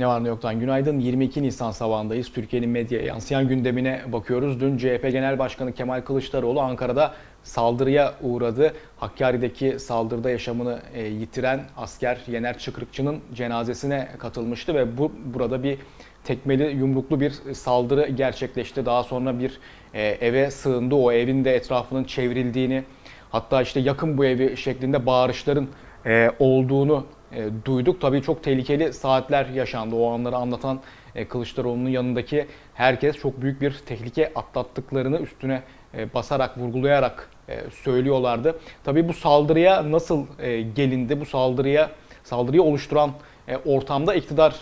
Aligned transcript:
Ne 0.00 0.06
var 0.06 0.24
ne 0.24 0.28
yoktan 0.28 0.60
günaydın. 0.60 0.98
22 0.98 1.42
Nisan 1.42 1.70
sabahındayız. 1.70 2.32
Türkiye'nin 2.32 2.70
medyaya 2.70 3.04
yansıyan 3.04 3.48
gündemine 3.48 4.00
bakıyoruz. 4.12 4.60
Dün 4.60 4.78
CHP 4.78 5.02
Genel 5.02 5.38
Başkanı 5.38 5.72
Kemal 5.72 6.00
Kılıçdaroğlu 6.00 6.60
Ankara'da 6.60 7.14
saldırıya 7.42 8.14
uğradı. 8.22 8.72
Hakkari'deki 8.96 9.78
saldırıda 9.78 10.30
yaşamını 10.30 10.78
e, 10.94 11.02
yitiren 11.02 11.60
asker 11.76 12.18
Yener 12.26 12.58
Çıkrıkçı'nın 12.58 13.20
cenazesine 13.34 14.08
katılmıştı 14.18 14.74
ve 14.74 14.98
bu 14.98 15.12
burada 15.24 15.62
bir 15.62 15.78
tekmeli 16.24 16.76
yumruklu 16.76 17.20
bir 17.20 17.30
saldırı 17.54 18.08
gerçekleşti. 18.08 18.86
Daha 18.86 19.02
sonra 19.02 19.38
bir 19.38 19.58
e, 19.94 20.02
eve 20.02 20.50
sığındı. 20.50 20.94
O 20.94 21.12
evin 21.12 21.44
de 21.44 21.54
etrafının 21.54 22.04
çevrildiğini 22.04 22.84
hatta 23.30 23.62
işte 23.62 23.80
yakın 23.80 24.18
bu 24.18 24.24
evi 24.24 24.56
şeklinde 24.56 25.06
bağırışların 25.06 25.68
e, 26.06 26.30
olduğunu 26.38 27.06
e, 27.32 27.48
duyduk. 27.64 28.00
Tabii 28.00 28.22
çok 28.22 28.42
tehlikeli 28.42 28.92
saatler 28.92 29.46
yaşandı. 29.46 29.96
O 29.96 30.10
anları 30.10 30.36
anlatan 30.36 30.80
e, 31.14 31.28
Kılıçdaroğlu'nun 31.28 31.88
yanındaki 31.88 32.46
herkes 32.74 33.16
çok 33.16 33.42
büyük 33.42 33.60
bir 33.60 33.72
tehlike 33.86 34.32
atlattıklarını 34.34 35.18
üstüne 35.18 35.62
e, 35.94 36.14
basarak, 36.14 36.58
vurgulayarak 36.58 37.30
e, 37.48 37.60
söylüyorlardı. 37.70 38.58
Tabii 38.84 39.08
bu 39.08 39.12
saldırıya 39.12 39.92
nasıl 39.92 40.26
e, 40.38 40.60
gelindi? 40.60 41.20
Bu 41.20 41.26
saldırıya 41.26 41.90
saldırıyı 42.24 42.62
oluşturan 42.62 43.10
e, 43.48 43.56
ortamda 43.56 44.14
iktidar 44.14 44.54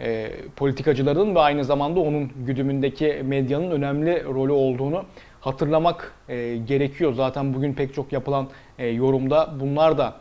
e, 0.00 0.30
politikacıların 0.56 1.34
ve 1.34 1.40
aynı 1.40 1.64
zamanda 1.64 2.00
onun 2.00 2.30
güdümündeki 2.46 3.22
medyanın 3.24 3.70
önemli 3.70 4.24
rolü 4.24 4.52
olduğunu 4.52 5.04
hatırlamak 5.40 6.12
e, 6.28 6.56
gerekiyor. 6.56 7.12
Zaten 7.12 7.54
bugün 7.54 7.74
pek 7.74 7.94
çok 7.94 8.12
yapılan 8.12 8.48
e, 8.78 8.86
yorumda 8.86 9.54
bunlar 9.60 9.98
da 9.98 10.14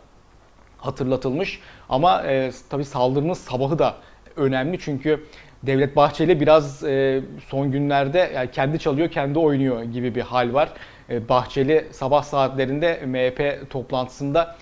hatırlatılmış. 0.77 1.59
Ama 1.89 2.23
e, 2.23 2.51
tabii 2.69 2.85
saldırının 2.85 3.33
sabahı 3.33 3.79
da 3.79 3.95
önemli 4.35 4.79
çünkü 4.79 5.23
Devlet 5.63 5.95
Bahçeli 5.95 6.39
biraz 6.39 6.83
e, 6.83 7.21
son 7.47 7.71
günlerde 7.71 8.31
yani 8.35 8.51
kendi 8.51 8.79
çalıyor, 8.79 9.09
kendi 9.09 9.39
oynuyor 9.39 9.83
gibi 9.83 10.15
bir 10.15 10.21
hal 10.21 10.53
var. 10.53 10.69
E, 11.09 11.29
Bahçeli 11.29 11.87
sabah 11.91 12.23
saatlerinde 12.23 13.01
MHP 13.05 13.69
toplantısında 13.69 14.55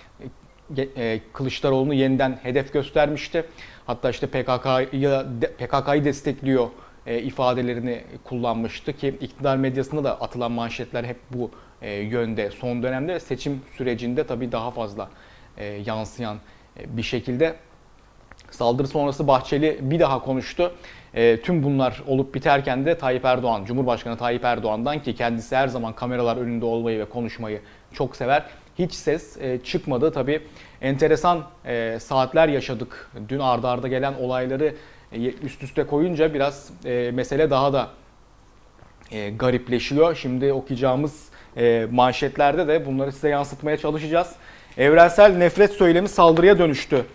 e, 0.77 0.81
e, 0.81 1.21
Kılıçdaroğlu'nu 1.33 1.93
yeniden 1.93 2.39
hedef 2.43 2.73
göstermişti. 2.73 3.45
Hatta 3.87 4.09
işte 4.09 4.27
PKK'yı 4.27 5.25
PKK'yı 5.57 6.05
destekliyor 6.05 6.67
e, 7.05 7.19
ifadelerini 7.21 8.01
kullanmıştı 8.23 8.93
ki 8.93 9.07
iktidar 9.21 9.57
medyasında 9.57 10.03
da 10.03 10.21
atılan 10.21 10.51
manşetler 10.51 11.03
hep 11.03 11.17
bu 11.33 11.51
e, 11.81 11.93
yönde. 11.93 12.51
Son 12.51 12.83
dönemde 12.83 13.19
seçim 13.19 13.61
sürecinde 13.77 14.27
tabii 14.27 14.51
daha 14.51 14.71
fazla 14.71 15.09
e, 15.57 15.65
yansıyan 15.65 16.37
e, 16.79 16.97
bir 16.97 17.03
şekilde. 17.03 17.55
Saldırı 18.51 18.87
sonrası 18.87 19.27
Bahçeli 19.27 19.77
bir 19.81 19.99
daha 19.99 20.19
konuştu. 20.19 20.71
E, 21.13 21.41
tüm 21.41 21.63
bunlar 21.63 22.03
olup 22.07 22.35
biterken 22.35 22.85
de 22.85 22.97
Tayyip 22.97 23.25
Erdoğan, 23.25 23.65
Cumhurbaşkanı 23.65 24.17
Tayyip 24.17 24.43
Erdoğan'dan 24.43 25.01
ki 25.01 25.15
kendisi 25.15 25.55
her 25.55 25.67
zaman 25.67 25.93
kameralar 25.93 26.37
önünde 26.37 26.65
olmayı 26.65 26.99
ve 26.99 27.05
konuşmayı 27.05 27.61
çok 27.93 28.15
sever. 28.15 28.45
Hiç 28.79 28.93
ses 28.93 29.37
e, 29.41 29.59
çıkmadı. 29.63 30.11
Tabii 30.11 30.41
enteresan 30.81 31.43
e, 31.65 31.97
saatler 31.99 32.47
yaşadık. 32.47 33.11
Dün 33.29 33.39
ardarda 33.39 33.69
arda 33.69 33.87
gelen 33.87 34.13
olayları 34.13 34.75
e, 35.11 35.19
üst 35.19 35.63
üste 35.63 35.87
koyunca 35.87 36.33
biraz 36.33 36.69
e, 36.85 37.11
mesele 37.13 37.49
daha 37.49 37.73
da 37.73 37.89
e, 39.11 39.29
garipleşiyor. 39.29 40.15
Şimdi 40.15 40.53
okuyacağımız 40.53 41.29
e, 41.57 41.87
manşetlerde 41.91 42.67
de 42.67 42.85
bunları 42.85 43.11
size 43.11 43.29
yansıtmaya 43.29 43.77
çalışacağız. 43.77 44.35
Evrensel 44.77 45.37
nefret 45.37 45.71
söylemi 45.71 46.09
saldırıya 46.09 46.59
dönüştü. 46.59 47.05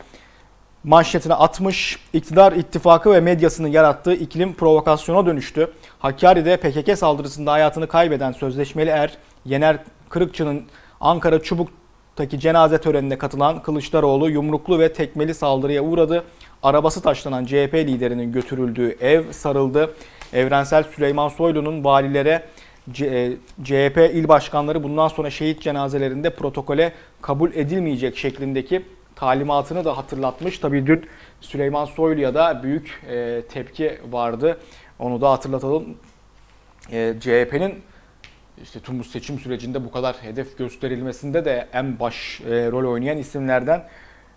Manşetine 0.85 1.35
atmış, 1.35 1.99
iktidar 2.13 2.53
ittifakı 2.53 3.13
ve 3.13 3.21
medyasının 3.21 3.69
yarattığı 3.69 4.15
iklim 4.15 4.55
provokasyona 4.55 5.27
dönüştü. 5.27 5.71
Hakkari'de 5.99 6.57
PKK 6.57 6.99
saldırısında 6.99 7.53
hayatını 7.53 7.89
kaybeden 7.89 8.33
sözleşmeli 8.33 8.91
er 8.91 9.17
Yener 9.45 9.79
Kırıkçı'nın 10.09 10.63
Ankara 11.01 11.43
Çubuk'taki 11.43 12.41
cenaze 12.41 12.79
törenine 12.79 13.19
katılan 13.19 13.63
Kılıçdaroğlu 13.63 14.31
yumruklu 14.31 14.79
ve 14.79 14.93
tekmeli 14.93 15.35
saldırıya 15.35 15.83
uğradı. 15.83 16.25
Arabası 16.63 17.03
taşlanan 17.03 17.45
CHP 17.45 17.75
liderinin 17.75 18.33
götürüldüğü 18.33 18.97
ev 19.01 19.33
sarıldı. 19.33 19.95
Evrensel 20.33 20.83
Süleyman 20.83 21.29
Soylu'nun 21.29 21.85
valilere 21.85 22.43
CHP 22.93 23.99
e, 23.99 24.13
il 24.13 24.29
başkanları 24.29 24.83
bundan 24.83 25.09
sonra 25.09 25.31
şehit 25.31 25.63
cenazelerinde 25.63 26.31
protokole 26.31 26.93
kabul 27.23 27.53
edilmeyecek 27.53 28.17
şeklindeki 28.17 28.83
talimatını 29.17 29.85
da 29.85 29.97
hatırlatmış. 29.97 30.59
Tabii 30.59 30.87
dün 30.87 31.07
Süleyman 31.41 31.85
Soylu'ya 31.85 32.35
da 32.35 32.63
büyük 32.63 33.03
e, 33.11 33.43
tepki 33.49 33.99
vardı. 34.11 34.59
Onu 34.99 35.21
da 35.21 35.31
hatırlatalım. 35.31 35.85
E, 36.93 37.15
CHP'nin 37.21 37.75
işte 38.63 38.81
tüm 38.81 38.99
bu 38.99 39.05
seçim 39.05 39.39
sürecinde 39.39 39.85
bu 39.85 39.91
kadar 39.91 40.17
hedef 40.23 40.59
gösterilmesinde 40.59 41.45
de 41.45 41.69
en 41.73 41.99
baş 41.99 42.41
rol 42.45 42.93
oynayan 42.93 43.19
isimlerden 43.19 43.85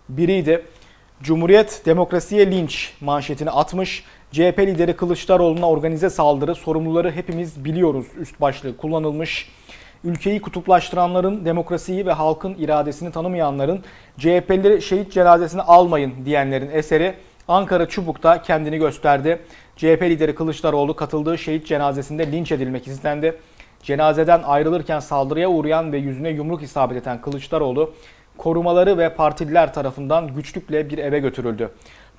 biriydi. 0.10 0.66
Cumhuriyet 1.22 1.82
demokrasiye 1.86 2.52
linç 2.52 2.94
manşetini 3.02 3.52
atmış. 3.52 4.04
CHP 4.34 4.60
lideri 4.60 4.96
Kılıçdaroğlu'na 4.96 5.70
organize 5.70 6.10
saldırı 6.10 6.56
sorumluları 6.56 7.12
hepimiz 7.12 7.66
biliyoruz 7.66 8.06
üst 8.20 8.42
başlığı 8.42 8.78
kullanılmış. 8.78 9.50
Ülkeyi 10.04 10.42
kutuplaştıranların, 10.42 11.46
demokrasiyi 11.46 12.06
ve 12.06 12.12
halkın 12.12 12.56
iradesini 12.60 13.12
tanımayanların 13.12 13.84
CHP'lileri 14.18 14.82
şehit 14.82 15.12
cenazesini 15.12 15.62
almayın 15.62 16.14
diyenlerin 16.26 16.70
eseri 16.70 17.14
Ankara 17.48 17.90
Çubuk'ta 17.90 18.42
kendini 18.42 18.78
gösterdi. 18.78 19.40
CHP 19.76 20.02
lideri 20.02 20.36
Kılıçdaroğlu 20.36 20.96
katıldığı 20.96 21.38
şehit 21.38 21.68
cenazesinde 21.68 22.32
linç 22.32 22.52
edilmek 22.52 22.88
istendi. 22.88 23.38
Cenazeden 23.84 24.44
ayrılırken 24.44 25.00
saldırıya 25.00 25.50
uğrayan 25.50 25.92
ve 25.92 25.98
yüzüne 25.98 26.30
yumruk 26.30 26.64
isabet 26.64 26.98
eden 26.98 27.22
Kılıçdaroğlu 27.22 27.94
korumaları 28.38 28.98
ve 28.98 29.10
partililer 29.10 29.74
tarafından 29.74 30.36
güçlükle 30.36 30.90
bir 30.90 30.98
eve 30.98 31.20
götürüldü. 31.20 31.70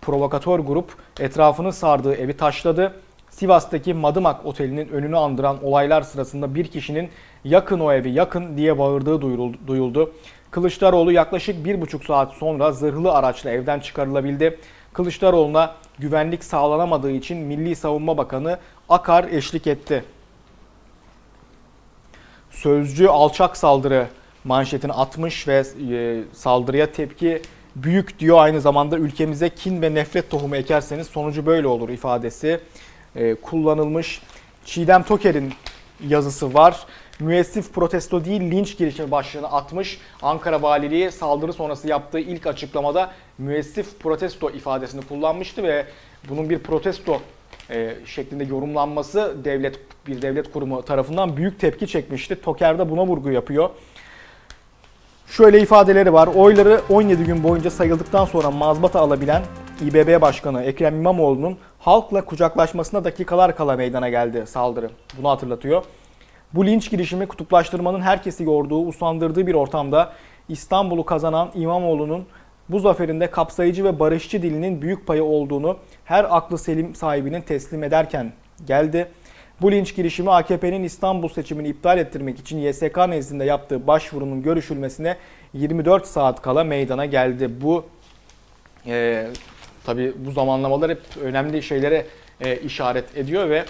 Provokatör 0.03 0.59
grup 0.59 0.97
etrafını 1.21 1.72
sardığı 1.72 2.15
evi 2.15 2.37
taşladı. 2.37 2.94
Sivas'taki 3.31 3.94
Madımak 3.94 4.47
Oteli'nin 4.47 4.88
önünü 4.88 5.16
andıran 5.16 5.65
olaylar 5.65 6.03
sırasında 6.03 6.55
bir 6.55 6.65
kişinin 6.65 7.09
yakın 7.44 7.81
o 7.81 7.93
evi 7.93 8.10
yakın 8.10 8.56
diye 8.56 8.78
bağırdığı 8.78 9.21
duyuldu. 9.66 10.12
Kılıçdaroğlu 10.50 11.12
yaklaşık 11.12 11.65
bir 11.65 11.81
buçuk 11.81 12.05
saat 12.05 12.32
sonra 12.32 12.72
zırhlı 12.72 13.12
araçla 13.12 13.50
evden 13.50 13.81
çıkarılabildi. 13.81 14.59
Kılıçdaroğlu'na 14.93 15.75
güvenlik 15.99 16.44
sağlanamadığı 16.44 17.11
için 17.11 17.38
Milli 17.38 17.76
Savunma 17.76 18.16
Bakanı 18.16 18.59
Akar 18.88 19.25
eşlik 19.25 19.66
etti. 19.66 20.05
Sözcü 22.50 23.06
alçak 23.06 23.56
saldırı 23.56 24.06
manşetini 24.44 24.93
atmış 24.93 25.49
ve 25.49 25.65
e, 25.91 26.22
saldırıya 26.32 26.93
tepki 26.93 27.43
büyük 27.77 28.19
diyor. 28.19 28.39
Aynı 28.39 28.61
zamanda 28.61 28.99
ülkemize 28.99 29.49
kin 29.49 29.83
ve 29.83 29.95
nefret 29.95 30.31
tohumu 30.31 30.57
ekerseniz 30.57 31.07
sonucu 31.07 31.47
böyle 31.47 31.67
olur 31.67 31.89
ifadesi 31.89 32.61
e, 33.17 33.35
kullanılmış. 33.35 34.23
Çiğdem 34.65 35.03
Toker'in 35.03 35.53
yazısı 36.09 36.55
var. 36.55 36.87
Müessif 37.21 37.73
protesto 37.73 38.25
değil 38.25 38.41
linç 38.41 38.79
girişimi 38.79 39.11
başlığını 39.11 39.53
atmış. 39.53 40.01
Ankara 40.23 40.62
Valiliği 40.62 41.12
saldırı 41.12 41.53
sonrası 41.53 41.89
yaptığı 41.89 42.19
ilk 42.19 42.47
açıklamada 42.47 43.12
müessif 43.39 44.01
protesto 44.01 44.51
ifadesini 44.51 45.03
kullanmıştı 45.03 45.62
ve 45.62 45.87
bunun 46.29 46.51
bir 46.51 46.59
protesto 46.59 47.21
e, 47.71 47.95
şeklinde 48.06 48.44
yorumlanması 48.44 49.37
devlet 49.44 49.79
bir 50.06 50.23
devlet 50.23 50.53
kurumu 50.53 50.82
tarafından 50.82 51.37
büyük 51.37 51.61
tepki 51.61 51.87
çekmişti. 51.87 52.41
Toker 52.41 52.79
de 52.79 52.91
buna 52.91 53.06
vurgu 53.06 53.31
yapıyor. 53.31 53.71
Şöyle 55.26 55.61
ifadeleri 55.61 56.12
var. 56.12 56.26
Oyları 56.26 56.81
17 56.91 57.25
gün 57.25 57.44
boyunca 57.44 57.71
sayıldıktan 57.71 58.25
sonra 58.25 58.50
mazbata 58.50 59.00
alabilen 59.00 59.43
İBB 59.82 60.21
Başkanı 60.21 60.62
Ekrem 60.62 60.97
İmamoğlu'nun 60.97 61.59
halkla 61.79 62.25
kucaklaşmasına 62.25 63.05
dakikalar 63.05 63.56
kala 63.56 63.76
meydana 63.76 64.09
geldi 64.09 64.44
saldırı. 64.47 64.91
Bunu 65.19 65.29
hatırlatıyor. 65.29 65.85
Bu 66.53 66.67
linç 66.67 66.91
girişimi 66.91 67.26
kutuplaştırmanın 67.26 68.00
herkesi 68.00 68.44
yorduğu, 68.44 68.87
usandırdığı 68.87 69.47
bir 69.47 69.55
ortamda 69.55 70.12
İstanbul'u 70.49 71.05
kazanan 71.05 71.50
İmamoğlu'nun 71.55 72.25
bu 72.69 72.81
zaferinde 72.81 73.31
kapsayıcı 73.31 73.85
ve 73.85 74.00
barışçı 74.00 74.43
dilinin 74.43 74.82
büyük 74.82 75.06
payı 75.06 75.25
olduğunu 75.25 75.76
her 76.05 76.37
aklı 76.37 76.59
selim 76.59 76.94
sahibinin 76.94 77.41
teslim 77.41 77.85
ederken 77.85 78.32
geldi. 78.67 79.09
Bu 79.61 79.73
linç 79.73 79.97
girişimi 79.97 80.31
AKP'nin 80.31 80.85
İstanbul 80.85 81.29
seçimini 81.29 81.69
iptal 81.69 81.99
ettirmek 81.99 82.39
için 82.39 82.59
YSK 82.59 82.97
nezdinde 83.09 83.45
yaptığı 83.45 83.87
başvurunun 83.87 84.43
görüşülmesine 84.43 85.17
24 85.53 86.06
saat 86.06 86.43
kala 86.43 86.65
meydana 86.65 87.06
geldi. 87.06 87.51
Bu 87.61 87.87
e, 88.87 89.27
tabi 89.87 90.12
bu 90.17 90.31
zamanlamalar 90.31 90.91
hep 90.91 91.01
önemli 91.23 91.62
şeylere 91.62 92.06
e, 92.41 92.56
işaret 92.56 93.17
ediyor 93.17 93.51
ve 93.51 93.65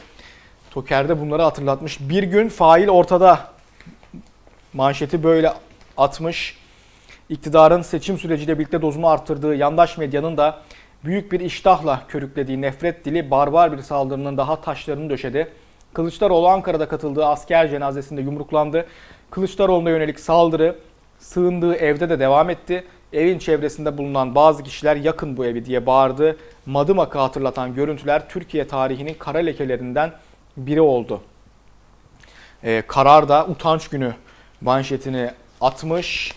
Toker'de 0.71 1.21
bunları 1.21 1.43
hatırlatmış. 1.43 1.99
Bir 2.01 2.23
gün 2.23 2.49
fail 2.49 2.89
ortada 2.89 3.49
manşeti 4.73 5.23
böyle 5.23 5.53
atmış. 5.97 6.59
İktidarın 7.29 7.83
seçim 7.83 8.19
süreciyle 8.19 8.59
birlikte 8.59 8.83
dozunu 8.83 9.09
arttırdığı 9.09 9.55
yandaş 9.55 9.99
medyanın 9.99 10.37
da 10.37 10.63
büyük 11.05 11.33
bir 11.33 11.41
iştahla 11.41 12.03
körüklediği 12.09 12.61
nefret 12.61 13.05
dili 13.05 13.31
barbar 13.31 13.73
bir 13.77 13.83
saldırının 13.83 14.37
daha 14.37 14.61
taşlarını 14.61 15.11
döşedi. 15.11 15.53
Kılıçdaroğlu 15.94 16.49
Ankara'da 16.49 16.88
katıldığı 16.88 17.26
asker 17.26 17.69
cenazesinde 17.69 18.20
yumruklandı. 18.20 18.87
Kılıçdaroğlu'na 19.31 19.91
yönelik 19.91 20.20
saldırı 20.20 20.76
sığındığı 21.19 21.75
evde 21.75 22.08
de 22.11 22.20
devam 22.20 22.50
etti. 22.50 22.85
Evin 23.12 23.38
çevresinde 23.38 23.99
bulunan 23.99 24.35
bazı 24.35 24.62
kişiler 24.62 24.96
yakın 24.96 25.37
bu 25.37 25.44
evi 25.44 25.64
diye 25.64 25.87
bağırdı. 25.87 26.37
Madımak'ı 26.67 27.19
hatırlatan 27.19 27.75
görüntüler 27.75 28.29
Türkiye 28.29 28.69
tarihinin 28.69 29.14
kara 29.14 29.38
lekelerinden 29.38 30.12
biri 30.56 30.81
oldu. 30.81 31.20
Ee, 32.64 32.82
karar 32.87 33.29
da 33.29 33.46
utanç 33.46 33.88
günü 33.88 34.14
manşetini 34.61 35.31
atmış. 35.61 36.32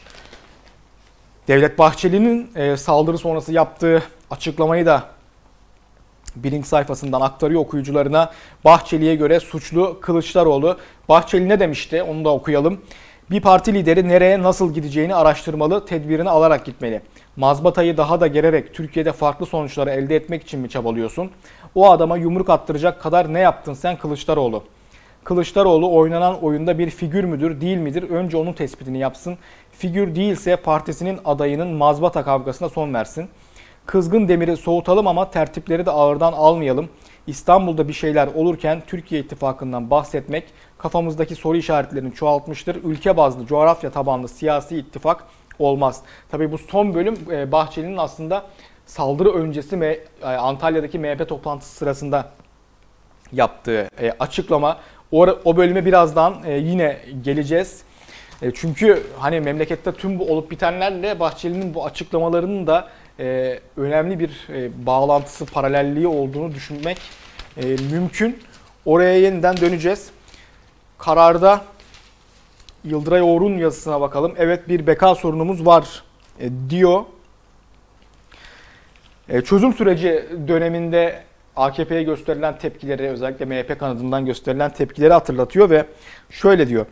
Devlet 1.48 1.80
Bahçeli'nin 1.80 2.52
e, 2.56 2.78
saldırı 2.78 3.18
sonrası 3.18 3.54
yaptığı 3.54 4.04
açıklamayı 4.32 4.86
da 4.86 5.17
birinci 6.44 6.68
sayfasından 6.68 7.22
aktarıyor 7.22 7.62
okuyucularına. 7.62 8.32
Bahçeli'ye 8.66 9.16
göre 9.16 9.40
suçlu 9.40 10.00
Kılıçdaroğlu. 10.02 10.78
Bahçeli 11.10 11.50
ne 11.50 11.60
demişti 11.60 12.04
onu 12.04 12.26
da 12.26 12.30
okuyalım. 12.30 12.82
Bir 13.32 13.42
parti 13.42 13.74
lideri 13.74 14.08
nereye 14.08 14.44
nasıl 14.44 14.74
gideceğini 14.74 15.16
araştırmalı, 15.16 15.86
tedbirini 15.86 16.30
alarak 16.30 16.66
gitmeli. 16.66 17.02
Mazbatayı 17.36 17.98
daha 17.98 18.22
da 18.22 18.28
gererek 18.28 18.74
Türkiye'de 18.74 19.12
farklı 19.12 19.46
sonuçları 19.46 19.90
elde 19.90 20.16
etmek 20.16 20.44
için 20.44 20.60
mi 20.60 20.70
çabalıyorsun? 20.70 21.32
O 21.76 21.92
adama 21.92 22.18
yumruk 22.18 22.50
attıracak 22.50 23.02
kadar 23.02 23.34
ne 23.34 23.40
yaptın 23.40 23.74
sen 23.74 23.98
Kılıçdaroğlu? 23.98 24.64
Kılıçdaroğlu 25.24 25.96
oynanan 25.96 26.44
oyunda 26.44 26.80
bir 26.80 26.90
figür 26.90 27.24
müdür, 27.24 27.62
değil 27.62 27.78
midir? 27.78 28.10
Önce 28.10 28.38
onun 28.38 28.54
tespitini 28.54 28.98
yapsın. 28.98 29.38
Figür 29.72 30.16
değilse 30.16 30.56
partisinin 30.56 31.20
adayının 31.26 31.68
mazbata 31.68 32.24
kavgasına 32.24 32.70
son 32.70 32.94
versin. 32.94 33.30
Kızgın 33.88 34.28
demiri 34.28 34.58
soğutalım 34.58 35.08
ama 35.08 35.32
tertipleri 35.32 35.86
de 35.86 35.92
ağırdan 35.92 36.34
almayalım. 36.34 36.90
İstanbul'da 37.28 37.88
bir 37.88 37.94
şeyler 37.94 38.28
olurken 38.28 38.82
Türkiye 38.88 39.22
ittifakından 39.22 39.90
bahsetmek 39.90 40.44
kafamızdaki 40.78 41.36
soru 41.36 41.58
işaretlerini 41.58 42.14
çoğaltmıştır. 42.14 42.84
Ülke 42.84 43.18
bazlı, 43.18 43.46
coğrafya 43.46 43.92
tabanlı 43.92 44.28
siyasi 44.28 44.78
ittifak 44.78 45.24
olmaz. 45.60 46.02
Tabii 46.30 46.52
bu 46.52 46.58
son 46.58 46.94
bölüm 46.94 47.16
e, 47.32 47.52
Bahçeli'nin 47.52 47.98
aslında 47.98 48.46
saldırı 48.86 49.34
öncesi 49.34 49.76
e, 50.22 50.28
Antalya'daki 50.28 51.00
MHP 51.00 51.30
toplantısı 51.30 51.76
sırasında 51.76 52.30
yaptığı 53.32 53.90
e, 54.02 54.12
açıklama. 54.20 54.78
O 55.46 55.58
bölüme 55.58 55.86
birazdan 55.86 56.36
yine 56.48 56.98
geleceğiz. 57.22 57.82
Çünkü 58.54 59.04
hani 59.20 59.40
memlekette 59.40 59.92
tüm 59.92 60.20
bu 60.20 60.32
olup 60.32 60.52
bitenlerle 60.52 61.20
Bahçeli'nin 61.20 61.74
bu 61.74 61.86
açıklamalarının 61.86 62.68
da 62.68 62.88
önemli 63.78 64.20
bir 64.20 64.48
bağlantısı, 64.86 65.46
paralelliği 65.46 66.08
olduğunu 66.08 66.54
düşünmek 66.54 66.98
mümkün. 67.92 68.40
Oraya 68.86 69.18
yeniden 69.18 69.58
döneceğiz. 69.58 70.10
Kararda 70.98 71.62
Yıldıray 72.84 73.22
Oğur'un 73.22 73.58
yazısına 73.58 74.02
bakalım. 74.02 74.34
Evet 74.38 74.70
bir 74.70 74.88
beka 74.88 75.16
sorunumuz 75.16 75.66
var 75.66 76.04
e, 76.40 76.50
diyor. 76.70 77.04
E, 79.30 79.42
çözüm 79.42 79.74
süreci 79.74 80.26
döneminde 80.48 81.24
AKP'ye 81.56 82.04
gösterilen 82.04 82.58
tepkileri 82.58 83.10
özellikle 83.10 83.46
MHP 83.46 83.80
kanadından 83.80 84.26
gösterilen 84.26 84.74
tepkileri 84.74 85.14
hatırlatıyor 85.14 85.70
ve 85.70 85.86
şöyle 86.30 86.68
diyor. 86.68 86.86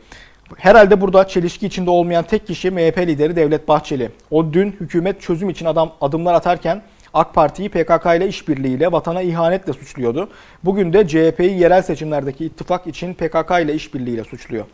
Herhalde 0.57 1.01
burada 1.01 1.27
çelişki 1.27 1.67
içinde 1.67 1.89
olmayan 1.89 2.23
tek 2.23 2.47
kişi 2.47 2.71
MHP 2.71 2.97
lideri 2.97 3.35
Devlet 3.35 3.67
Bahçeli. 3.67 4.11
O 4.31 4.53
dün 4.53 4.71
hükümet 4.71 5.21
çözüm 5.21 5.49
için 5.49 5.65
adam 5.65 5.91
adımlar 6.01 6.33
atarken 6.33 6.81
AK 7.13 7.33
Parti'yi 7.33 7.69
PKK 7.69 8.05
ile 8.05 8.27
işbirliğiyle 8.27 8.91
vatana 8.91 9.21
ihanetle 9.21 9.73
suçluyordu. 9.73 10.29
Bugün 10.63 10.93
de 10.93 11.07
CHP'yi 11.07 11.59
yerel 11.59 11.81
seçimlerdeki 11.81 12.45
ittifak 12.45 12.87
için 12.87 13.13
PKK 13.13 13.51
ile 13.61 13.73
işbirliğiyle 13.73 14.23
suçluyor. 14.23 14.65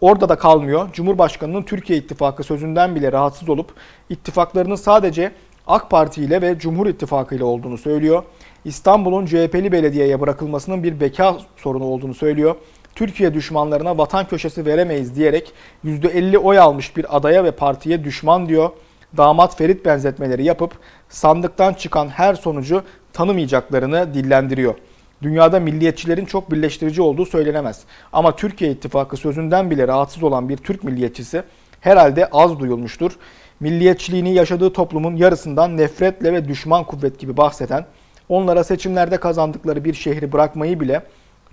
Orada 0.00 0.28
da 0.28 0.36
kalmıyor. 0.38 0.92
Cumhurbaşkanının 0.92 1.62
Türkiye 1.62 1.98
İttifakı 1.98 2.44
sözünden 2.44 2.94
bile 2.94 3.12
rahatsız 3.12 3.48
olup 3.48 3.72
ittifaklarının 4.10 4.74
sadece 4.74 5.32
AK 5.66 5.90
Parti 5.90 6.22
ile 6.22 6.42
ve 6.42 6.58
Cumhur 6.58 6.86
İttifakı 6.86 7.34
ile 7.34 7.44
olduğunu 7.44 7.78
söylüyor. 7.78 8.22
İstanbul'un 8.64 9.26
CHP'li 9.26 9.72
belediyeye 9.72 10.20
bırakılmasının 10.20 10.82
bir 10.82 11.00
beka 11.00 11.36
sorunu 11.56 11.84
olduğunu 11.84 12.14
söylüyor. 12.14 12.56
Türkiye 12.94 13.34
düşmanlarına 13.34 13.98
vatan 13.98 14.28
köşesi 14.28 14.66
veremeyiz 14.66 15.16
diyerek 15.16 15.52
%50 15.84 16.36
oy 16.36 16.58
almış 16.58 16.96
bir 16.96 17.16
adaya 17.16 17.44
ve 17.44 17.50
partiye 17.50 18.04
düşman 18.04 18.48
diyor 18.48 18.70
damat 19.16 19.56
Ferit 19.56 19.84
benzetmeleri 19.84 20.44
yapıp 20.44 20.72
sandıktan 21.08 21.74
çıkan 21.74 22.08
her 22.08 22.34
sonucu 22.34 22.82
tanımayacaklarını 23.12 24.14
dillendiriyor. 24.14 24.74
Dünyada 25.22 25.60
milliyetçilerin 25.60 26.24
çok 26.24 26.50
birleştirici 26.50 27.02
olduğu 27.02 27.26
söylenemez. 27.26 27.82
Ama 28.12 28.36
Türkiye 28.36 28.70
ittifakı 28.70 29.16
sözünden 29.16 29.70
bile 29.70 29.88
rahatsız 29.88 30.22
olan 30.22 30.48
bir 30.48 30.56
Türk 30.56 30.84
milliyetçisi 30.84 31.42
herhalde 31.80 32.26
az 32.26 32.58
duyulmuştur. 32.58 33.12
Milliyetçiliğini 33.60 34.34
yaşadığı 34.34 34.72
toplumun 34.72 35.16
yarısından 35.16 35.76
nefretle 35.76 36.32
ve 36.32 36.48
düşman 36.48 36.84
kuvvet 36.84 37.18
gibi 37.18 37.36
bahseden, 37.36 37.86
onlara 38.28 38.64
seçimlerde 38.64 39.16
kazandıkları 39.16 39.84
bir 39.84 39.94
şehri 39.94 40.32
bırakmayı 40.32 40.80
bile 40.80 41.02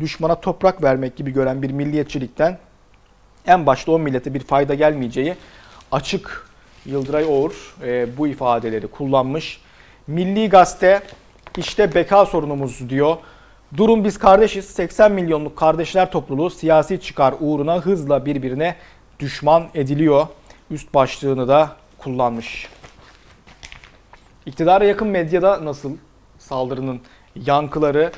düşmana 0.01 0.35
toprak 0.35 0.83
vermek 0.83 1.15
gibi 1.15 1.31
gören 1.31 1.61
bir 1.61 1.71
milliyetçilikten 1.71 2.57
en 3.47 3.65
başta 3.65 3.91
o 3.91 3.99
millete 3.99 4.33
bir 4.33 4.39
fayda 4.39 4.73
gelmeyeceği 4.73 5.35
açık 5.91 6.51
Yıldıray 6.85 7.25
Oğur 7.25 7.75
e, 7.83 8.17
bu 8.17 8.27
ifadeleri 8.27 8.87
kullanmış. 8.87 9.61
Milli 10.07 10.49
Gazete 10.49 11.01
işte 11.57 11.95
beka 11.95 12.25
sorunumuz 12.25 12.89
diyor. 12.89 13.17
Durum 13.77 14.03
biz 14.03 14.17
kardeşiz. 14.19 14.65
80 14.65 15.11
milyonluk 15.11 15.57
kardeşler 15.57 16.11
topluluğu 16.11 16.49
siyasi 16.49 17.01
çıkar 17.01 17.35
uğruna 17.39 17.77
hızla 17.77 18.25
birbirine 18.25 18.75
düşman 19.19 19.67
ediliyor. 19.75 20.27
Üst 20.71 20.93
başlığını 20.93 21.47
da 21.47 21.75
kullanmış. 21.97 22.67
İktidara 24.45 24.83
yakın 24.83 25.07
medyada 25.07 25.65
nasıl 25.65 25.97
saldırının 26.39 27.01
yankıları? 27.35 28.11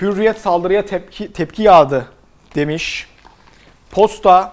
Hürriyet 0.00 0.38
saldırıya 0.38 0.86
tepki, 0.86 1.32
tepki 1.32 1.62
yağdı 1.62 2.08
demiş. 2.54 3.06
Posta 3.90 4.52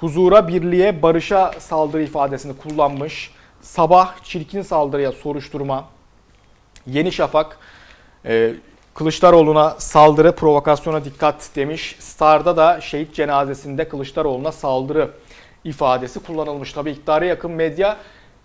huzura, 0.00 0.48
birliğe, 0.48 1.02
barışa 1.02 1.52
saldırı 1.58 2.02
ifadesini 2.02 2.56
kullanmış. 2.56 3.30
Sabah 3.62 4.24
çirkin 4.24 4.62
saldırıya 4.62 5.12
soruşturma. 5.12 5.84
Yeni 6.86 7.12
Şafak 7.12 7.58
e, 8.24 8.54
Kılıçdaroğlu'na 8.94 9.70
saldırı, 9.70 10.34
provokasyona 10.34 11.04
dikkat 11.04 11.50
demiş. 11.56 11.96
Star'da 11.98 12.56
da 12.56 12.80
şehit 12.80 13.14
cenazesinde 13.14 13.88
Kılıçdaroğlu'na 13.88 14.52
saldırı 14.52 15.10
ifadesi 15.64 16.20
kullanılmış. 16.20 16.72
Tabi 16.72 16.90
iktidara 16.90 17.24
yakın 17.24 17.50
medya 17.50 17.96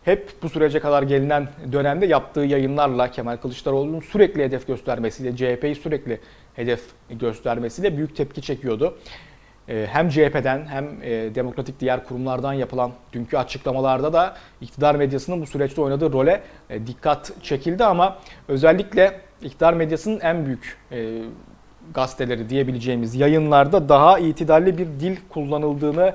hep 0.03 0.29
bu 0.43 0.49
sürece 0.49 0.79
kadar 0.79 1.03
gelinen 1.03 1.47
dönemde 1.71 2.05
yaptığı 2.05 2.39
yayınlarla 2.39 3.11
Kemal 3.11 3.37
Kılıçdaroğlu'nun 3.37 3.99
sürekli 3.99 4.43
hedef 4.43 4.67
göstermesiyle, 4.67 5.35
CHP'yi 5.35 5.75
sürekli 5.75 6.19
hedef 6.55 6.81
göstermesiyle 7.09 7.97
büyük 7.97 8.15
tepki 8.15 8.41
çekiyordu. 8.41 8.97
Ee, 9.69 9.87
hem 9.91 10.09
CHP'den 10.09 10.65
hem 10.65 10.85
e, 11.03 11.35
demokratik 11.35 11.79
diğer 11.79 12.05
kurumlardan 12.05 12.53
yapılan 12.53 12.91
dünkü 13.13 13.37
açıklamalarda 13.37 14.13
da 14.13 14.35
iktidar 14.61 14.95
medyasının 14.95 15.41
bu 15.41 15.45
süreçte 15.45 15.81
oynadığı 15.81 16.13
role 16.13 16.41
e, 16.69 16.87
dikkat 16.87 17.31
çekildi 17.43 17.85
ama 17.85 18.17
özellikle 18.47 19.21
iktidar 19.41 19.73
medyasının 19.73 20.19
en 20.19 20.45
büyük 20.45 20.77
e, 20.91 21.21
gazeteleri 21.93 22.49
diyebileceğimiz 22.49 23.15
yayınlarda 23.15 23.89
daha 23.89 24.19
itidalli 24.19 24.77
bir 24.77 24.85
dil 24.85 25.17
kullanıldığını 25.29 26.13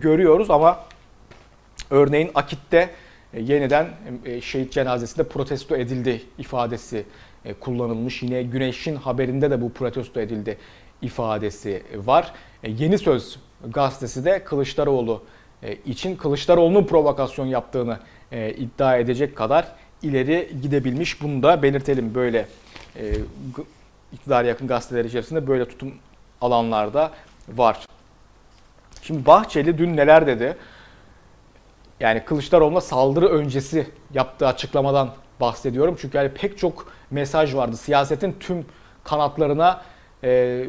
görüyoruz 0.00 0.50
ama 0.50 0.78
örneğin 1.90 2.30
Akit'te 2.34 2.90
yeniden 3.34 3.88
şehit 4.40 4.72
cenazesinde 4.72 5.28
protesto 5.28 5.76
edildi 5.76 6.22
ifadesi 6.38 7.04
kullanılmış. 7.60 8.22
Yine 8.22 8.42
Güneş'in 8.42 8.96
haberinde 8.96 9.50
de 9.50 9.60
bu 9.60 9.72
protesto 9.72 10.20
edildi 10.20 10.58
ifadesi 11.02 11.82
var. 11.94 12.32
E, 12.62 12.70
Yeni 12.70 12.98
Söz 12.98 13.38
gazetesi 13.68 14.24
de 14.24 14.44
Kılıçdaroğlu 14.44 15.22
e, 15.62 15.74
için 15.74 16.16
Kılıçdaroğlu'nun 16.16 16.84
provokasyon 16.84 17.46
yaptığını 17.46 17.98
e, 18.32 18.50
iddia 18.50 18.96
edecek 18.96 19.36
kadar 19.36 19.68
ileri 20.02 20.50
gidebilmiş. 20.62 21.22
Bunu 21.22 21.42
da 21.42 21.62
belirtelim 21.62 22.14
böyle 22.14 22.46
iktidar 24.12 24.44
yakın 24.44 24.66
gazeteler 24.66 25.04
içerisinde 25.04 25.46
böyle 25.46 25.68
tutum 25.68 25.92
alanlarda 26.40 27.10
var. 27.48 27.86
Şimdi 29.02 29.26
Bahçeli 29.26 29.78
dün 29.78 29.96
neler 29.96 30.26
dedi? 30.26 30.56
Yani 32.02 32.24
Kılıçdaroğlu'na 32.24 32.80
saldırı 32.80 33.28
öncesi 33.28 33.86
yaptığı 34.14 34.46
açıklamadan 34.46 35.10
bahsediyorum. 35.40 35.96
Çünkü 36.00 36.16
yani 36.16 36.28
pek 36.28 36.58
çok 36.58 36.86
mesaj 37.10 37.54
vardı. 37.54 37.76
Siyasetin 37.76 38.36
tüm 38.40 38.66
kanatlarına 39.04 39.82
e, 40.24 40.64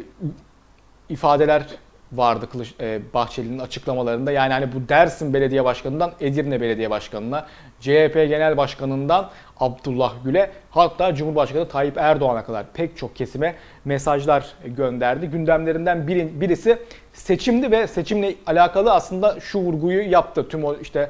ifadeler 1.09 1.65
vardı 2.11 2.49
Kılıç, 2.51 2.73
e, 2.79 2.99
Bahçeli'nin 3.13 3.59
açıklamalarında. 3.59 4.31
Yani 4.31 4.53
hani 4.53 4.73
bu 4.73 4.89
Dersim 4.89 5.33
Belediye 5.33 5.63
Başkanı'ndan 5.63 6.11
Edirne 6.19 6.61
Belediye 6.61 6.89
Başkanı'na, 6.89 7.47
CHP 7.79 8.13
Genel 8.13 8.57
Başkanı'ndan 8.57 9.29
Abdullah 9.59 10.13
Gül'e 10.23 10.51
hatta 10.69 11.15
Cumhurbaşkanı 11.15 11.67
Tayyip 11.67 11.97
Erdoğan'a 11.97 12.45
kadar 12.45 12.65
pek 12.73 12.97
çok 12.97 13.15
kesime 13.15 13.55
mesajlar 13.85 14.45
gönderdi. 14.65 15.27
Gündemlerinden 15.27 16.07
biri, 16.07 16.41
birisi 16.41 16.79
seçimdi 17.13 17.71
ve 17.71 17.87
seçimle 17.87 18.35
alakalı 18.45 18.93
aslında 18.93 19.39
şu 19.39 19.59
vurguyu 19.59 20.11
yaptı. 20.11 20.47
Tüm 20.47 20.63
o 20.63 20.75
işte 20.75 21.09